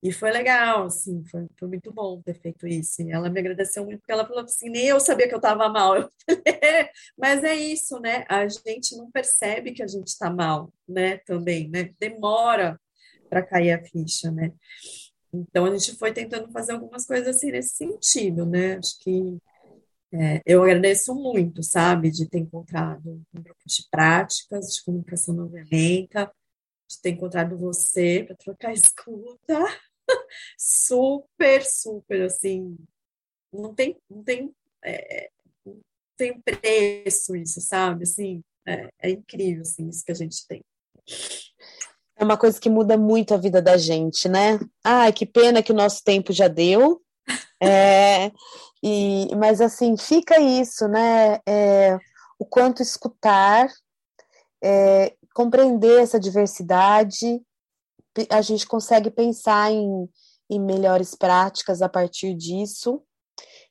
E 0.00 0.12
foi 0.12 0.30
legal, 0.30 0.84
assim, 0.84 1.24
foi, 1.24 1.48
foi 1.58 1.68
muito 1.68 1.92
bom 1.92 2.22
ter 2.22 2.34
feito 2.34 2.68
isso. 2.68 3.02
E 3.02 3.10
ela 3.10 3.28
me 3.28 3.40
agradeceu 3.40 3.84
muito, 3.84 3.98
porque 3.98 4.12
ela 4.12 4.26
falou 4.26 4.44
assim, 4.44 4.70
nem 4.70 4.86
eu 4.86 5.00
sabia 5.00 5.26
que 5.26 5.34
eu 5.34 5.38
estava 5.38 5.68
mal. 5.68 5.96
Eu 5.96 6.10
falei, 6.24 6.42
é, 6.62 6.90
mas 7.16 7.42
é 7.42 7.56
isso, 7.56 7.98
né? 7.98 8.24
A 8.28 8.46
gente 8.46 8.96
não 8.96 9.10
percebe 9.10 9.72
que 9.72 9.82
a 9.82 9.88
gente 9.88 10.06
está 10.06 10.30
mal, 10.30 10.72
né? 10.88 11.18
Também, 11.18 11.68
né? 11.68 11.92
Demora 11.98 12.80
para 13.28 13.42
cair 13.42 13.72
a 13.72 13.84
ficha, 13.84 14.30
né? 14.30 14.52
Então, 15.32 15.66
a 15.66 15.76
gente 15.76 15.96
foi 15.96 16.12
tentando 16.12 16.50
fazer 16.52 16.72
algumas 16.72 17.04
coisas 17.04 17.36
assim 17.36 17.50
nesse 17.50 17.76
sentido, 17.76 18.46
né? 18.46 18.76
Acho 18.78 18.98
que 19.00 19.38
é, 20.12 20.40
eu 20.46 20.62
agradeço 20.62 21.14
muito, 21.14 21.62
sabe, 21.62 22.10
de 22.10 22.28
ter 22.28 22.38
encontrado 22.38 23.22
um 23.32 23.42
grupo 23.42 23.60
de 23.66 23.86
práticas 23.90 24.74
de 24.74 24.82
comunicação 24.82 25.34
não 25.34 25.48
violenta, 25.48 26.32
de 26.88 27.00
ter 27.02 27.10
encontrado 27.10 27.58
você 27.58 28.24
para 28.24 28.36
trocar 28.36 28.72
escuta. 28.74 29.64
super, 30.56 31.64
super, 31.64 32.22
assim, 32.22 32.76
não 33.52 33.74
tem, 33.74 33.96
não 34.08 34.22
tem, 34.22 34.50
é, 34.82 35.30
não 35.64 35.80
tem 36.16 36.40
preço 36.40 37.36
isso, 37.36 37.60
sabe? 37.60 38.04
Assim, 38.04 38.42
é, 38.66 38.88
é 39.02 39.10
incrível, 39.10 39.62
assim, 39.62 39.88
isso 39.88 40.04
que 40.04 40.12
a 40.12 40.14
gente 40.14 40.46
tem. 40.46 40.62
É 42.16 42.24
uma 42.24 42.36
coisa 42.36 42.60
que 42.60 42.68
muda 42.68 42.96
muito 42.96 43.32
a 43.32 43.36
vida 43.36 43.62
da 43.62 43.76
gente, 43.76 44.28
né? 44.28 44.58
Ai, 44.82 45.12
que 45.12 45.24
pena 45.24 45.62
que 45.62 45.70
o 45.70 45.76
nosso 45.76 46.02
tempo 46.02 46.32
já 46.32 46.48
deu. 46.48 47.00
É, 47.60 48.30
e, 48.80 49.34
mas 49.34 49.60
assim, 49.60 49.96
fica 49.96 50.40
isso, 50.40 50.86
né? 50.86 51.40
É, 51.44 51.98
o 52.38 52.44
quanto 52.44 52.80
escutar, 52.80 53.68
é, 54.62 55.12
compreender 55.34 56.00
essa 56.00 56.20
diversidade, 56.20 57.42
a 58.30 58.40
gente 58.42 58.64
consegue 58.64 59.10
pensar 59.10 59.72
em, 59.72 60.08
em 60.48 60.60
melhores 60.60 61.16
práticas 61.16 61.82
a 61.82 61.88
partir 61.88 62.32
disso, 62.34 63.02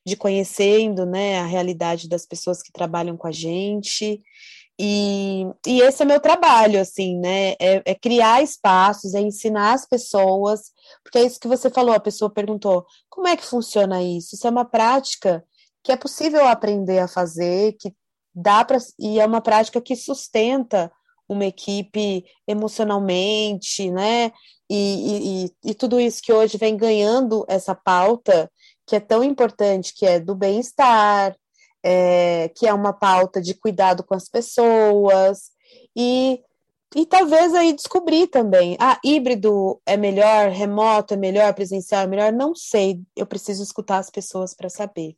de 0.05 0.17
conhecendo 0.17 1.05
né, 1.05 1.39
a 1.39 1.45
realidade 1.45 2.09
das 2.09 2.25
pessoas 2.25 2.61
que 2.61 2.71
trabalham 2.71 3.15
com 3.15 3.27
a 3.27 3.31
gente 3.31 4.21
e, 4.79 5.45
e 5.65 5.81
esse 5.81 6.03
é 6.03 6.05
meu 6.05 6.19
trabalho, 6.19 6.79
assim, 6.79 7.17
né? 7.17 7.53
É, 7.59 7.81
é, 7.85 7.95
criar 7.95 8.43
espaços, 8.43 9.15
é 9.15 9.21
ensinar 9.21 9.73
as 9.73 9.87
pessoas, 9.87 10.71
porque 11.03 11.17
é 11.17 11.23
isso 11.23 11.39
que 11.39 11.47
você 11.47 11.69
falou, 11.69 11.93
a 11.95 11.99
pessoa 11.99 12.29
perguntou, 12.29 12.85
como 13.09 13.27
é 13.27 13.35
que 13.35 13.45
funciona 13.45 14.03
isso? 14.03 14.35
Isso 14.35 14.45
é 14.45 14.49
uma 14.51 14.65
prática 14.65 15.43
que 15.83 15.91
é 15.91 15.97
possível 15.97 16.45
aprender 16.45 16.99
a 16.99 17.07
fazer, 17.07 17.75
que 17.79 17.93
dá 18.35 18.63
para 18.63 18.77
e 18.99 19.19
é 19.19 19.25
uma 19.25 19.41
prática 19.41 19.81
que 19.81 19.95
sustenta 19.95 20.91
uma 21.27 21.45
equipe 21.45 22.25
emocionalmente, 22.47 23.89
né? 23.91 24.31
E, 24.69 25.45
e, 25.45 25.71
e 25.71 25.73
tudo 25.73 25.99
isso 25.99 26.21
que 26.21 26.31
hoje 26.31 26.57
vem 26.57 26.77
ganhando 26.77 27.45
essa 27.47 27.73
pauta 27.73 28.51
que 28.85 28.95
é 28.95 28.99
tão 28.99 29.23
importante, 29.23 29.93
que 29.93 30.05
é 30.05 30.19
do 30.19 30.35
bem-estar, 30.35 31.35
é, 31.89 32.49
que 32.49 32.67
é 32.67 32.73
uma 32.73 32.91
pauta 32.91 33.41
de 33.41 33.53
cuidado 33.53 34.03
com 34.03 34.13
as 34.13 34.27
pessoas, 34.27 35.51
e, 35.95 36.43
e 36.93 37.05
talvez 37.05 37.53
aí 37.53 37.71
descobrir 37.71 38.27
também, 38.27 38.75
ah, 38.77 38.99
híbrido 39.01 39.81
é 39.85 39.95
melhor, 39.95 40.49
remoto 40.49 41.13
é 41.13 41.17
melhor, 41.17 41.53
presencial 41.53 42.01
é 42.01 42.07
melhor, 42.07 42.33
não 42.33 42.53
sei, 42.53 42.99
eu 43.15 43.25
preciso 43.25 43.63
escutar 43.63 43.99
as 43.99 44.09
pessoas 44.09 44.53
para 44.53 44.67
saber. 44.67 45.15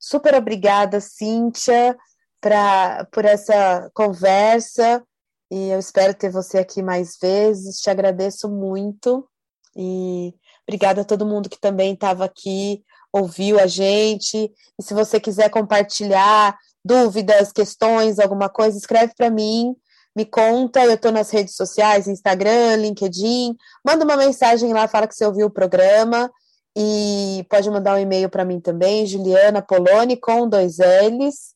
Super 0.00 0.34
obrigada, 0.34 1.02
Cíntia, 1.02 1.94
pra, 2.40 3.06
por 3.12 3.26
essa 3.26 3.90
conversa, 3.92 5.04
e 5.50 5.68
eu 5.68 5.78
espero 5.78 6.14
ter 6.14 6.30
você 6.30 6.56
aqui 6.56 6.82
mais 6.82 7.18
vezes, 7.20 7.78
te 7.78 7.90
agradeço 7.90 8.48
muito, 8.48 9.28
e 9.76 10.34
obrigada 10.66 11.02
a 11.02 11.04
todo 11.04 11.26
mundo 11.26 11.50
que 11.50 11.60
também 11.60 11.92
estava 11.92 12.24
aqui 12.24 12.82
ouviu 13.16 13.58
a 13.58 13.66
gente. 13.66 14.50
E 14.78 14.82
se 14.82 14.94
você 14.94 15.18
quiser 15.18 15.50
compartilhar 15.50 16.56
dúvidas, 16.84 17.52
questões, 17.52 18.18
alguma 18.18 18.48
coisa, 18.48 18.76
escreve 18.76 19.12
para 19.16 19.30
mim, 19.30 19.74
me 20.14 20.24
conta. 20.24 20.84
Eu 20.84 20.94
estou 20.94 21.12
nas 21.12 21.30
redes 21.30 21.56
sociais, 21.56 22.06
Instagram, 22.06 22.76
LinkedIn. 22.76 23.56
Manda 23.84 24.04
uma 24.04 24.16
mensagem 24.16 24.72
lá, 24.72 24.86
fala 24.86 25.06
que 25.06 25.14
você 25.14 25.26
ouviu 25.26 25.46
o 25.46 25.50
programa. 25.50 26.30
E 26.78 27.46
pode 27.48 27.70
mandar 27.70 27.94
um 27.94 27.98
e-mail 27.98 28.28
para 28.28 28.44
mim 28.44 28.60
também, 28.60 29.06
Juliana 29.06 29.62
Poloni, 29.62 30.16
com 30.16 30.46
dois 30.46 30.76
L's. 30.78 31.54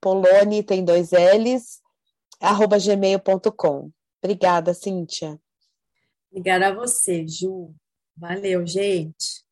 Poloni 0.00 0.62
tem 0.62 0.84
dois 0.84 1.10
L's, 1.10 1.80
arroba 2.38 2.78
gmail.com. 2.78 3.90
Obrigada, 4.22 4.74
Cíntia. 4.74 5.40
Obrigada 6.30 6.68
a 6.68 6.74
você, 6.74 7.26
Ju. 7.26 7.74
Valeu, 8.14 8.66
gente. 8.66 9.47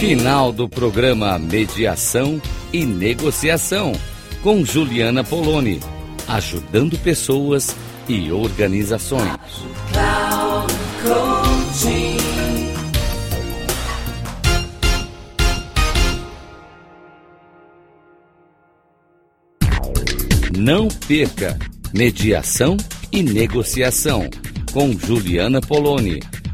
Final 0.00 0.52
do 0.52 0.68
programa 0.68 1.38
Mediação 1.38 2.42
e 2.72 2.84
Negociação 2.84 3.92
com 4.42 4.64
Juliana 4.64 5.22
Poloni, 5.22 5.80
ajudando 6.26 6.98
pessoas 6.98 7.76
e 8.08 8.32
organizações. 8.32 9.30
Não 20.56 20.88
perca 21.06 21.56
Mediação 21.94 22.76
e 23.12 23.22
Negociação 23.22 24.28
com 24.72 24.92
Juliana 24.92 25.60
Poloni 25.60 26.20